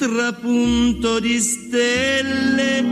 trapunto 0.00 1.20
di 1.20 1.38
stelle. 1.38 2.82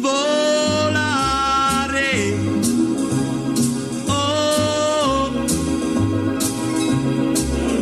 Volare. 0.00 1.14
Oh, 4.06 5.30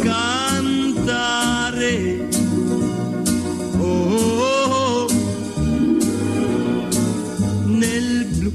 cantare. 0.00 1.08
Oh, 3.78 5.08
nel 7.64 8.26
blu 8.26 8.52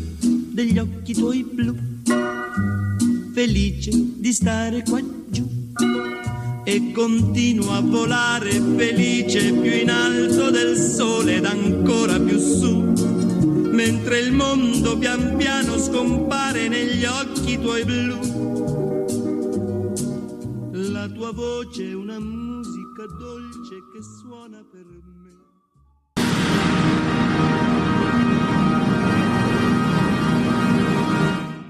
degli 0.53 0.77
occhi 0.77 1.13
tuoi 1.15 1.43
blu, 1.43 1.75
felice 3.33 3.89
di 4.19 4.31
stare 4.31 4.83
qua 4.83 5.01
giù 5.29 5.64
e 6.67 6.91
continuo 6.91 7.71
a 7.73 7.81
volare 7.81 8.49
felice 8.49 9.53
più 9.53 9.71
in 9.71 9.91
alto 9.91 10.49
del 10.49 10.75
sole 10.75 11.35
ed 11.35 11.45
ancora 11.45 12.19
più 12.19 12.39
su, 12.39 12.75
mentre 13.71 14.19
il 14.21 14.31
mondo 14.31 14.97
pian 14.97 15.35
piano 15.37 15.77
scompare 15.77 16.67
negli 16.67 17.05
occhi 17.05 17.59
tuoi 17.59 17.85
blu. 17.85 18.17
La 20.91 21.07
tua 21.07 21.31
voce 21.31 21.87
è 21.87 21.93
una 21.93 22.19
musica 22.19 23.05
dolce 23.19 23.75
che 23.93 24.01
suona 24.19 24.65
per 24.71 24.85
me. 24.85 25.03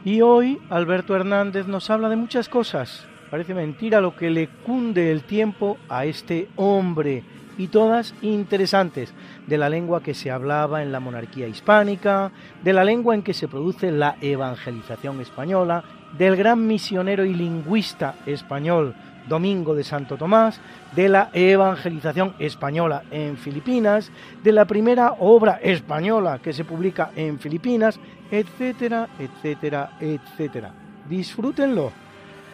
Y 0.06 0.22
hoy 0.22 0.58
Alberto 0.70 1.16
Hernández 1.16 1.68
nos 1.68 1.90
habla 1.90 2.08
de 2.08 2.16
muchas 2.16 2.48
cosas. 2.48 3.06
Parece 3.36 3.54
mentira 3.54 4.00
lo 4.00 4.16
que 4.16 4.30
le 4.30 4.48
cunde 4.48 5.12
el 5.12 5.24
tiempo 5.24 5.76
a 5.90 6.06
este 6.06 6.48
hombre 6.56 7.22
y 7.58 7.68
todas 7.68 8.16
interesantes, 8.22 9.14
de 9.46 9.58
la 9.58 9.68
lengua 9.68 10.02
que 10.02 10.14
se 10.14 10.32
hablaba 10.32 10.82
en 10.82 10.94
la 10.94 11.02
monarquía 11.02 11.46
hispánica, 11.46 12.32
de 12.64 12.72
la 12.72 12.86
lengua 12.86 13.14
en 13.14 13.24
que 13.24 13.34
se 13.34 13.50
produce 13.50 13.92
la 13.92 14.16
evangelización 14.22 15.20
española, 15.20 15.84
del 16.18 16.38
gran 16.38 16.66
misionero 16.66 17.26
y 17.26 17.34
lingüista 17.34 18.16
español 18.26 18.96
Domingo 19.28 19.76
de 19.76 19.84
Santo 19.84 20.16
Tomás, 20.16 20.62
de 20.96 21.10
la 21.10 21.30
evangelización 21.34 22.36
española 22.40 23.04
en 23.12 23.36
Filipinas, 23.36 24.14
de 24.46 24.54
la 24.54 24.64
primera 24.64 25.16
obra 25.20 25.60
española 25.62 26.40
que 26.42 26.54
se 26.54 26.64
publica 26.64 27.12
en 27.18 27.38
Filipinas, 27.38 28.00
etcétera, 28.32 29.10
etcétera, 29.20 29.98
etcétera. 30.00 30.72
Disfrútenlo. 31.10 32.05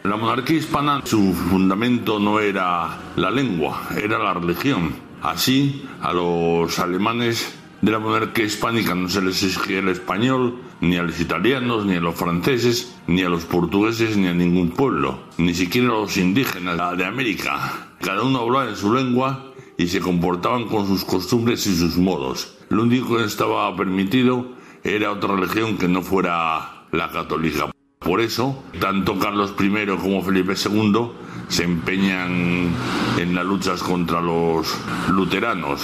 La 0.04 0.18
monarquía 0.18 0.58
hispana, 0.58 1.02
su 1.06 1.32
fundamento 1.32 2.18
no 2.18 2.40
era 2.40 2.98
la 3.16 3.30
lengua, 3.30 3.84
era 3.96 4.18
la 4.18 4.34
religión. 4.34 4.96
Así, 5.22 5.86
a 6.02 6.12
los 6.12 6.80
alemanes 6.80 7.56
de 7.82 7.92
la 7.92 8.00
monarquía 8.00 8.46
hispánica 8.46 8.96
no 8.96 9.08
se 9.08 9.22
les 9.22 9.44
exigía 9.44 9.78
el 9.78 9.90
español, 9.90 10.60
ni 10.80 10.98
a 10.98 11.04
los 11.04 11.20
italianos, 11.20 11.86
ni 11.86 11.98
a 11.98 12.00
los 12.00 12.16
franceses, 12.16 12.96
ni 13.06 13.22
a 13.22 13.30
los 13.30 13.46
portugueses, 13.46 14.18
ni 14.18 14.28
a 14.28 14.34
ningún 14.34 14.72
pueblo, 14.72 15.20
ni 15.38 15.54
siquiera 15.54 15.90
a 15.90 16.02
los 16.02 16.18
indígenas 16.18 16.98
de 16.98 17.06
América. 17.06 17.90
Cada 18.02 18.24
uno 18.24 18.40
hablaba 18.40 18.70
en 18.70 18.76
su 18.76 18.92
lengua 18.92 19.54
y 19.78 19.88
se 19.88 20.00
comportaban 20.00 20.66
con 20.66 20.88
sus 20.88 21.06
costumbres 21.06 21.68
y 21.68 21.76
sus 21.76 21.98
modos. 21.98 22.58
Lo 22.70 22.82
único 22.82 23.18
que 23.18 23.26
estaba 23.26 23.76
permitido 23.78 24.48
era 24.84 25.12
otra 25.12 25.36
religión 25.36 25.78
que 25.78 25.88
no 25.88 26.02
fuera 26.02 26.86
la 26.92 27.12
católica. 27.12 27.71
Por 28.02 28.20
eso, 28.20 28.62
tanto 28.80 29.20
Carlos 29.20 29.54
I 29.60 29.70
como 30.02 30.24
Felipe 30.24 30.56
II 30.56 31.12
se 31.50 31.66
empeñan 31.66 32.72
en 33.20 33.36
las 33.36 33.46
luchas 33.46 33.84
contra 33.84 34.20
los 34.20 34.76
luteranos. 35.10 35.82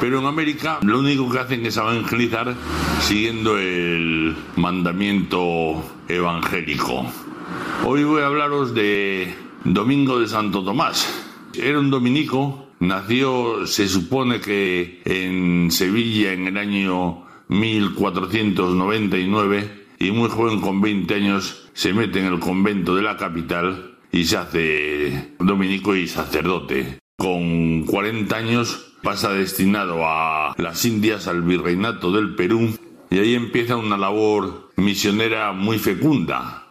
Pero 0.00 0.18
en 0.18 0.26
América 0.26 0.80
lo 0.82 0.98
único 0.98 1.30
que 1.30 1.38
hacen 1.38 1.64
es 1.64 1.76
evangelizar 1.76 2.56
siguiendo 3.00 3.56
el 3.56 4.34
mandamiento 4.56 5.80
evangélico. 6.08 7.06
Hoy 7.84 8.02
voy 8.02 8.22
a 8.22 8.26
hablaros 8.26 8.74
de 8.74 9.32
Domingo 9.62 10.18
de 10.18 10.26
Santo 10.26 10.64
Tomás. 10.64 11.08
Era 11.54 11.78
un 11.78 11.88
dominico, 11.88 12.66
nació, 12.80 13.64
se 13.68 13.86
supone 13.86 14.40
que 14.40 15.02
en 15.04 15.70
Sevilla 15.70 16.32
en 16.32 16.48
el 16.48 16.58
año 16.58 17.26
1499 17.46 19.83
y 20.04 20.12
muy 20.12 20.28
joven 20.28 20.60
con 20.60 20.82
20 20.82 21.14
años 21.14 21.68
se 21.72 21.94
mete 21.94 22.20
en 22.20 22.26
el 22.26 22.38
convento 22.38 22.94
de 22.94 23.02
la 23.02 23.16
capital 23.16 23.96
y 24.12 24.24
se 24.24 24.36
hace 24.36 25.32
dominico 25.38 25.96
y 25.96 26.06
sacerdote. 26.06 26.98
Con 27.16 27.84
40 27.84 28.36
años 28.36 28.92
pasa 29.02 29.32
destinado 29.32 30.06
a 30.06 30.54
las 30.58 30.84
Indias, 30.84 31.26
al 31.26 31.42
virreinato 31.42 32.12
del 32.12 32.34
Perú, 32.34 32.76
y 33.10 33.18
ahí 33.18 33.34
empieza 33.34 33.76
una 33.76 33.96
labor 33.96 34.70
misionera 34.76 35.52
muy 35.52 35.78
fecunda. 35.78 36.66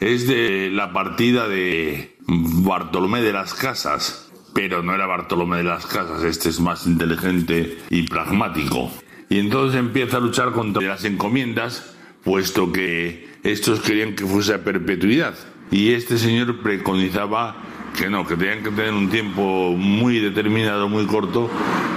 Es 0.00 0.26
de 0.26 0.70
la 0.70 0.92
partida 0.94 1.48
de 1.48 2.16
Bartolomé 2.26 3.20
de 3.20 3.34
las 3.34 3.52
Casas, 3.52 4.32
pero 4.54 4.82
no 4.82 4.94
era 4.94 5.06
Bartolomé 5.06 5.58
de 5.58 5.64
las 5.64 5.84
Casas, 5.84 6.22
este 6.24 6.48
es 6.48 6.60
más 6.60 6.86
inteligente 6.86 7.78
y 7.90 8.04
pragmático. 8.04 8.90
Y 9.28 9.38
entonces 9.38 9.78
empieza 9.78 10.16
a 10.16 10.20
luchar 10.20 10.52
contra 10.52 10.82
las 10.82 11.04
encomiendas, 11.04 11.96
puesto 12.24 12.72
que 12.72 13.28
estos 13.42 13.80
querían 13.80 14.14
que 14.14 14.26
fuese 14.26 14.54
a 14.54 14.64
perpetuidad. 14.64 15.34
Y 15.70 15.92
este 15.92 16.18
señor 16.18 16.60
preconizaba 16.62 17.56
que 17.96 18.08
no, 18.08 18.26
que 18.26 18.36
tenían 18.36 18.62
que 18.62 18.70
tener 18.70 18.92
un 18.92 19.08
tiempo 19.08 19.74
muy 19.76 20.18
determinado, 20.18 20.88
muy 20.88 21.06
corto 21.06 21.50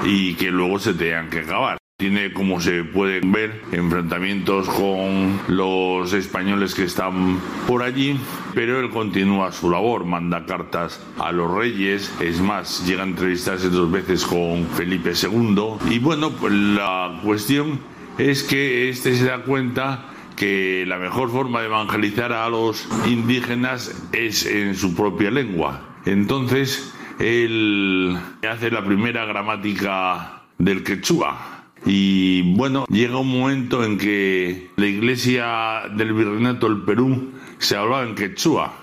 y 0.06 0.36
que 0.36 0.52
luego 0.52 0.80
se 0.80 0.94
tenían 0.94 1.30
que 1.30 1.40
acabar. 1.40 1.78
Tiene, 1.98 2.34
como 2.34 2.60
se 2.60 2.84
puede 2.84 3.22
ver, 3.24 3.62
enfrentamientos 3.72 4.68
con 4.68 5.40
los 5.48 6.12
españoles 6.14 6.74
que 6.74 6.84
están 6.84 7.40
por 7.68 7.84
allí, 7.84 8.18
pero 8.54 8.80
él 8.80 8.90
continúa 8.90 9.52
su 9.52 9.70
labor, 9.70 10.04
manda 10.04 10.46
cartas 10.46 11.00
a 11.20 11.32
los 11.32 11.54
reyes, 11.54 12.12
es 12.20 12.42
más, 12.42 12.86
llega 12.86 13.04
a 13.04 13.08
entrevistarse 13.08 13.70
dos 13.70 13.92
veces 13.92 14.26
con 14.26 14.68
Felipe 14.70 15.12
II. 15.12 15.56
Y 15.90 16.00
bueno, 16.00 16.32
pues 16.32 16.52
la 16.52 17.20
cuestión 17.24 17.80
es 18.18 18.44
que 18.44 18.90
este 18.90 19.16
se 19.16 19.26
da 19.26 19.44
cuenta 19.44 20.13
que 20.36 20.86
la 20.88 20.98
mejor 20.98 21.30
forma 21.30 21.62
de 21.62 21.68
evangelizar 21.68 22.34
a 22.34 22.50
los 22.50 22.88
indígenas 23.08 24.10
es 24.12 24.46
en 24.46 24.76
su 24.76 24.96
propia 24.96 25.32
lengua. 25.32 25.82
Entonces, 26.06 26.94
él 27.20 28.18
hace 28.50 28.72
la 28.72 28.84
primera 28.84 29.26
gramática 29.26 30.44
del 30.58 30.84
quechua. 30.84 31.66
Y 31.86 32.54
bueno, 32.56 32.86
llega 32.90 33.18
un 33.18 33.40
momento 33.40 33.84
en 33.84 33.98
que 33.98 34.72
la 34.78 34.86
iglesia 34.86 35.84
del 35.96 36.14
Virreinato 36.14 36.70
del 36.70 36.84
Perú 36.84 37.34
se 37.58 37.76
hablaba 37.76 38.04
en 38.04 38.16
quechua, 38.16 38.74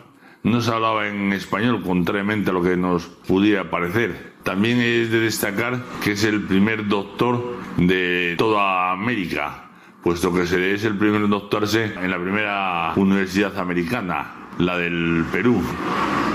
no 0.42 0.61
se 0.61 0.70
hablaba 0.70 1.09
en 1.09 1.32
español, 1.32 1.82
contrariamente 1.82 2.51
a 2.51 2.53
lo 2.53 2.62
que 2.62 2.76
nos 2.76 3.07
pudiera 3.07 3.70
parecer. 3.70 4.34
También 4.42 4.80
es 4.80 5.11
de 5.11 5.20
destacar 5.20 5.82
que 6.03 6.12
es 6.12 6.24
el 6.24 6.42
primer 6.42 6.88
doctor 6.88 7.59
de 7.76 8.34
toda 8.38 8.92
América 8.92 9.70
puesto 10.03 10.32
que 10.32 10.46
se 10.46 10.74
es 10.74 10.84
el 10.84 10.96
primer 10.96 11.28
doctorse 11.28 11.84
en 11.84 12.11
la 12.11 12.18
primera 12.18 12.92
universidad 12.96 13.59
americana, 13.59 14.48
la 14.59 14.78
del 14.78 15.24
Perú. 15.30 15.62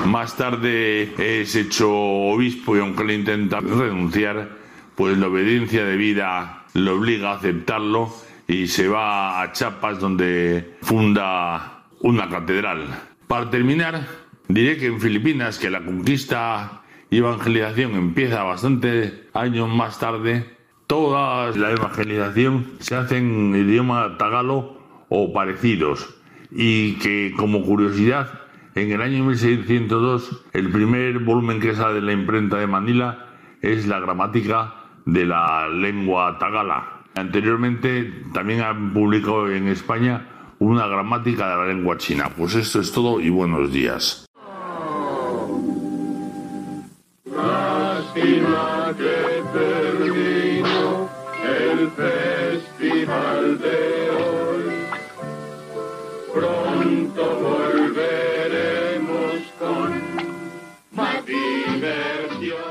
Más 0.05 0.36
tarde 0.38 1.13
es 1.18 1.55
hecho 1.55 1.91
obispo 1.91 2.76
y 2.76 2.80
aunque 2.80 3.03
le 3.03 3.16
intenta 3.16 3.59
renunciar, 3.59 4.49
pues 4.95 5.18
la 5.18 5.28
obediencia 5.28 5.84
de 5.84 5.97
vida 5.97 6.66
lo 6.74 6.97
obliga 6.97 7.32
a 7.32 7.36
aceptarlo 7.36 8.13
y 8.47 8.68
se 8.68 8.88
va 8.88 9.41
a 9.41 9.51
Chiapas 9.51 9.99
donde 9.99 10.76
funda 10.82 11.84
una 12.01 12.30
catedral. 12.30 12.86
Para 13.28 13.49
terminar, 13.49 14.07
diré 14.47 14.78
que 14.78 14.88
en 14.88 15.01
Filipinas, 15.01 15.57
que 15.57 15.72
la 15.72 15.84
conquista 15.84 16.84
y 17.09 17.18
evangelización 17.18 17.95
empieza 17.95 18.43
bastante 18.43 19.28
años 19.34 19.70
más 19.70 19.99
tarde, 19.99 20.55
Toda 20.88 21.50
la 21.58 21.72
evangelización 21.72 22.74
se 22.80 22.96
hace 22.96 23.18
en 23.18 23.56
idioma 23.56 24.18
tagalo 24.18 24.78
o 25.10 25.34
parecidos 25.34 26.16
y 26.52 26.94
que 27.00 27.34
como 27.36 27.64
curiosidad 27.64 28.30
en 28.76 28.92
el 28.92 29.02
año 29.02 29.24
1602 29.24 30.44
el 30.54 30.70
primer 30.72 31.20
volumen 31.20 31.60
que 31.60 31.74
sale 31.74 31.96
de 31.96 32.02
la 32.02 32.14
imprenta 32.14 32.58
de 32.58 32.68
Manila 32.68 33.30
es 33.62 33.88
la 33.88 34.00
gramática 34.00 34.76
de 35.06 35.26
la 35.26 35.68
lengua 35.70 36.38
tagala. 36.38 37.02
Anteriormente 37.16 38.14
también 38.34 38.62
han 38.62 38.94
publicado 38.94 39.52
en 39.52 39.68
España 39.68 40.28
una 40.60 40.86
gramática 40.86 41.50
de 41.50 41.56
la 41.56 41.66
lengua 41.74 41.98
china. 41.98 42.30
Pues 42.38 42.54
esto 42.56 42.80
es 42.80 42.92
todo 42.92 43.20
y 43.20 43.30
buenos 43.30 43.72
días. 43.72 44.26
Diversiones. 61.26 62.66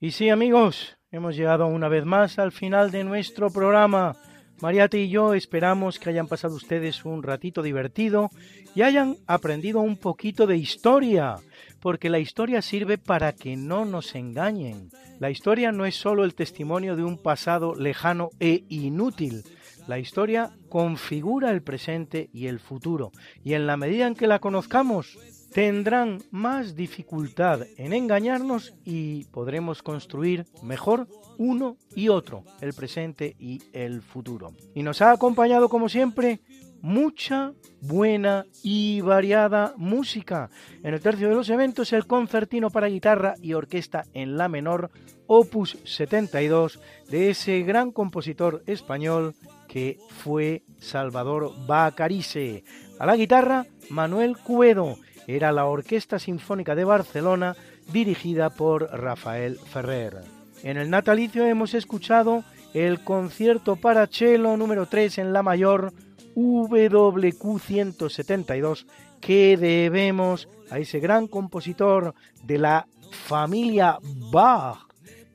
Y 0.00 0.12
sí, 0.12 0.30
amigos, 0.30 0.96
hemos 1.10 1.36
llegado 1.36 1.66
una 1.66 1.88
vez 1.88 2.04
más 2.04 2.38
al 2.38 2.52
final 2.52 2.90
de 2.90 3.04
nuestro 3.04 3.50
programa. 3.50 4.16
Mariate 4.60 5.00
y 5.00 5.08
yo 5.08 5.32
esperamos 5.32 5.98
que 5.98 6.10
hayan 6.10 6.26
pasado 6.26 6.54
ustedes 6.54 7.04
un 7.06 7.22
ratito 7.22 7.62
divertido 7.62 8.30
y 8.74 8.82
hayan 8.82 9.16
aprendido 9.26 9.80
un 9.80 9.96
poquito 9.96 10.46
de 10.46 10.58
historia, 10.58 11.36
porque 11.80 12.10
la 12.10 12.18
historia 12.18 12.60
sirve 12.60 12.98
para 12.98 13.32
que 13.32 13.56
no 13.56 13.86
nos 13.86 14.14
engañen. 14.14 14.90
La 15.18 15.30
historia 15.30 15.72
no 15.72 15.86
es 15.86 15.96
solo 15.96 16.24
el 16.24 16.34
testimonio 16.34 16.94
de 16.94 17.04
un 17.04 17.16
pasado 17.16 17.74
lejano 17.74 18.30
e 18.38 18.64
inútil. 18.68 19.44
La 19.86 19.98
historia 19.98 20.50
configura 20.68 21.50
el 21.50 21.62
presente 21.62 22.28
y 22.32 22.46
el 22.46 22.60
futuro, 22.60 23.12
y 23.42 23.54
en 23.54 23.66
la 23.66 23.78
medida 23.78 24.06
en 24.06 24.14
que 24.14 24.26
la 24.26 24.38
conozcamos, 24.38 25.18
tendrán 25.52 26.22
más 26.30 26.74
dificultad 26.74 27.62
en 27.76 27.92
engañarnos 27.92 28.74
y 28.84 29.24
podremos 29.26 29.82
construir 29.82 30.46
mejor 30.62 31.08
uno 31.38 31.76
y 31.94 32.08
otro, 32.08 32.44
el 32.60 32.72
presente 32.72 33.34
y 33.38 33.60
el 33.72 34.02
futuro. 34.02 34.52
Y 34.74 34.82
nos 34.82 35.02
ha 35.02 35.12
acompañado 35.12 35.68
como 35.68 35.88
siempre 35.88 36.40
mucha 36.82 37.52
buena 37.80 38.46
y 38.62 39.00
variada 39.00 39.74
música. 39.76 40.50
En 40.82 40.94
el 40.94 41.00
tercio 41.00 41.28
de 41.28 41.34
los 41.34 41.50
eventos 41.50 41.92
el 41.92 42.06
concertino 42.06 42.70
para 42.70 42.88
guitarra 42.88 43.34
y 43.40 43.54
orquesta 43.54 44.04
en 44.12 44.36
la 44.36 44.48
menor 44.48 44.90
opus 45.26 45.78
72 45.84 46.80
de 47.08 47.30
ese 47.30 47.60
gran 47.62 47.92
compositor 47.92 48.62
español 48.66 49.34
que 49.68 49.98
fue 50.08 50.62
Salvador 50.78 51.52
Bacarice. 51.66 52.64
A 52.98 53.06
la 53.06 53.16
guitarra 53.16 53.66
Manuel 53.88 54.36
Cuedo 54.36 54.96
era 55.36 55.52
la 55.52 55.66
Orquesta 55.66 56.18
Sinfónica 56.18 56.74
de 56.74 56.84
Barcelona 56.84 57.56
dirigida 57.92 58.50
por 58.50 58.90
Rafael 58.90 59.58
Ferrer. 59.58 60.20
En 60.62 60.76
el 60.76 60.90
natalicio 60.90 61.46
hemos 61.46 61.74
escuchado 61.74 62.44
el 62.74 63.02
concierto 63.02 63.76
para 63.76 64.06
cello 64.06 64.56
número 64.56 64.86
3 64.86 65.18
en 65.18 65.32
la 65.32 65.42
mayor 65.42 65.92
WQ 66.34 67.58
172 67.58 68.86
que 69.20 69.56
debemos 69.56 70.48
a 70.70 70.78
ese 70.78 71.00
gran 71.00 71.26
compositor 71.26 72.14
de 72.44 72.58
la 72.58 72.86
familia 73.10 73.98
Bach 74.30 74.86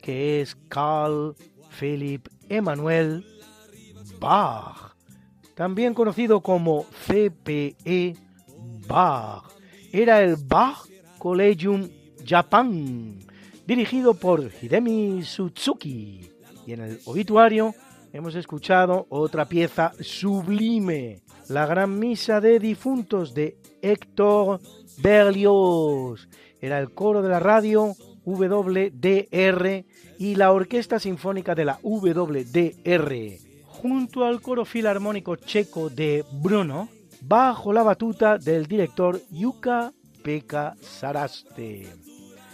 que 0.01 0.41
es 0.41 0.55
Carl 0.69 1.35
Philipp 1.79 2.27
Emanuel 2.47 3.25
Bach, 4.19 4.95
también 5.55 5.93
conocido 5.93 6.41
como 6.41 6.85
CPE 7.07 8.15
Bach 8.87 9.54
era 10.01 10.21
el 10.21 10.35
Bach 10.35 10.89
Collegium 11.17 11.87
Japan, 12.25 13.17
dirigido 13.65 14.13
por 14.13 14.51
Hidemi 14.61 15.23
Sutsuki. 15.23 16.31
Y 16.67 16.73
en 16.73 16.81
el 16.81 16.99
obituario 17.05 17.73
hemos 18.11 18.35
escuchado 18.35 19.05
otra 19.07 19.45
pieza 19.45 19.93
sublime, 20.01 21.21
la 21.47 21.65
Gran 21.65 21.97
Misa 21.97 22.41
de 22.41 22.59
Difuntos 22.59 23.33
de 23.33 23.57
Héctor 23.81 24.59
Berlioz. 24.97 26.27
Era 26.59 26.79
el 26.79 26.91
coro 26.91 27.21
de 27.21 27.29
la 27.29 27.39
radio 27.39 27.95
WDR 28.25 29.85
y 30.19 30.35
la 30.35 30.51
Orquesta 30.51 30.99
Sinfónica 30.99 31.55
de 31.55 31.63
la 31.63 31.79
WDR, 31.81 33.15
junto 33.63 34.25
al 34.25 34.41
coro 34.41 34.65
filarmónico 34.65 35.37
checo 35.37 35.89
de 35.89 36.25
Bruno, 36.33 36.89
bajo 37.21 37.73
la 37.73 37.83
batuta 37.83 38.37
del 38.37 38.65
director 38.65 39.19
Yuka 39.31 39.91
Pekka 40.23 40.75
Saraste. 40.81 41.87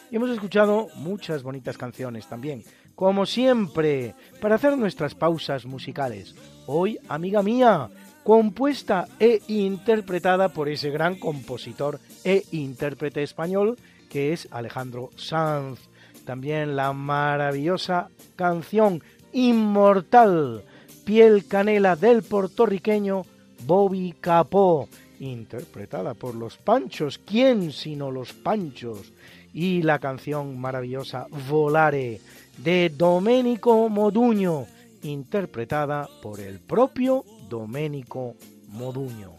Y 0.09 0.15
hemos 0.15 0.29
escuchado 0.29 0.87
muchas 0.95 1.43
bonitas 1.43 1.77
canciones 1.77 2.27
también, 2.27 2.63
como 2.95 3.25
siempre, 3.25 4.13
para 4.41 4.55
hacer 4.55 4.77
nuestras 4.77 5.15
pausas 5.15 5.65
musicales. 5.65 6.35
Hoy, 6.67 6.99
amiga 7.07 7.41
mía, 7.41 7.89
compuesta 8.23 9.07
e 9.19 9.41
interpretada 9.47 10.49
por 10.49 10.69
ese 10.69 10.89
gran 10.89 11.15
compositor 11.15 11.99
e 12.23 12.43
intérprete 12.51 13.23
español 13.23 13.77
que 14.09 14.33
es 14.33 14.47
Alejandro 14.51 15.09
Sanz. 15.15 15.79
También 16.25 16.75
la 16.75 16.93
maravillosa 16.93 18.09
canción 18.35 19.01
inmortal 19.31 20.63
Piel 21.05 21.47
Canela 21.47 21.95
del 21.95 22.21
puertorriqueño 22.21 23.23
Bobby 23.65 24.15
Capó, 24.19 24.87
interpretada 25.19 26.13
por 26.13 26.35
los 26.35 26.57
Panchos, 26.57 27.19
¿quién 27.19 27.71
sino 27.71 28.11
los 28.11 28.33
Panchos? 28.33 29.13
Y 29.53 29.81
la 29.81 29.99
canción 29.99 30.59
maravillosa 30.59 31.27
Volare 31.49 32.21
de 32.57 32.89
Domenico 32.89 33.89
Moduño, 33.89 34.65
interpretada 35.03 36.07
por 36.21 36.39
el 36.39 36.59
propio 36.59 37.25
Domenico 37.49 38.35
Moduño. 38.69 39.33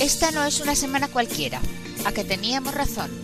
Esta 0.00 0.30
no 0.32 0.44
es 0.44 0.60
una 0.60 0.74
semana 0.74 1.08
cualquiera, 1.08 1.60
a 2.04 2.12
que 2.12 2.24
teníamos 2.24 2.74
razón. 2.74 3.23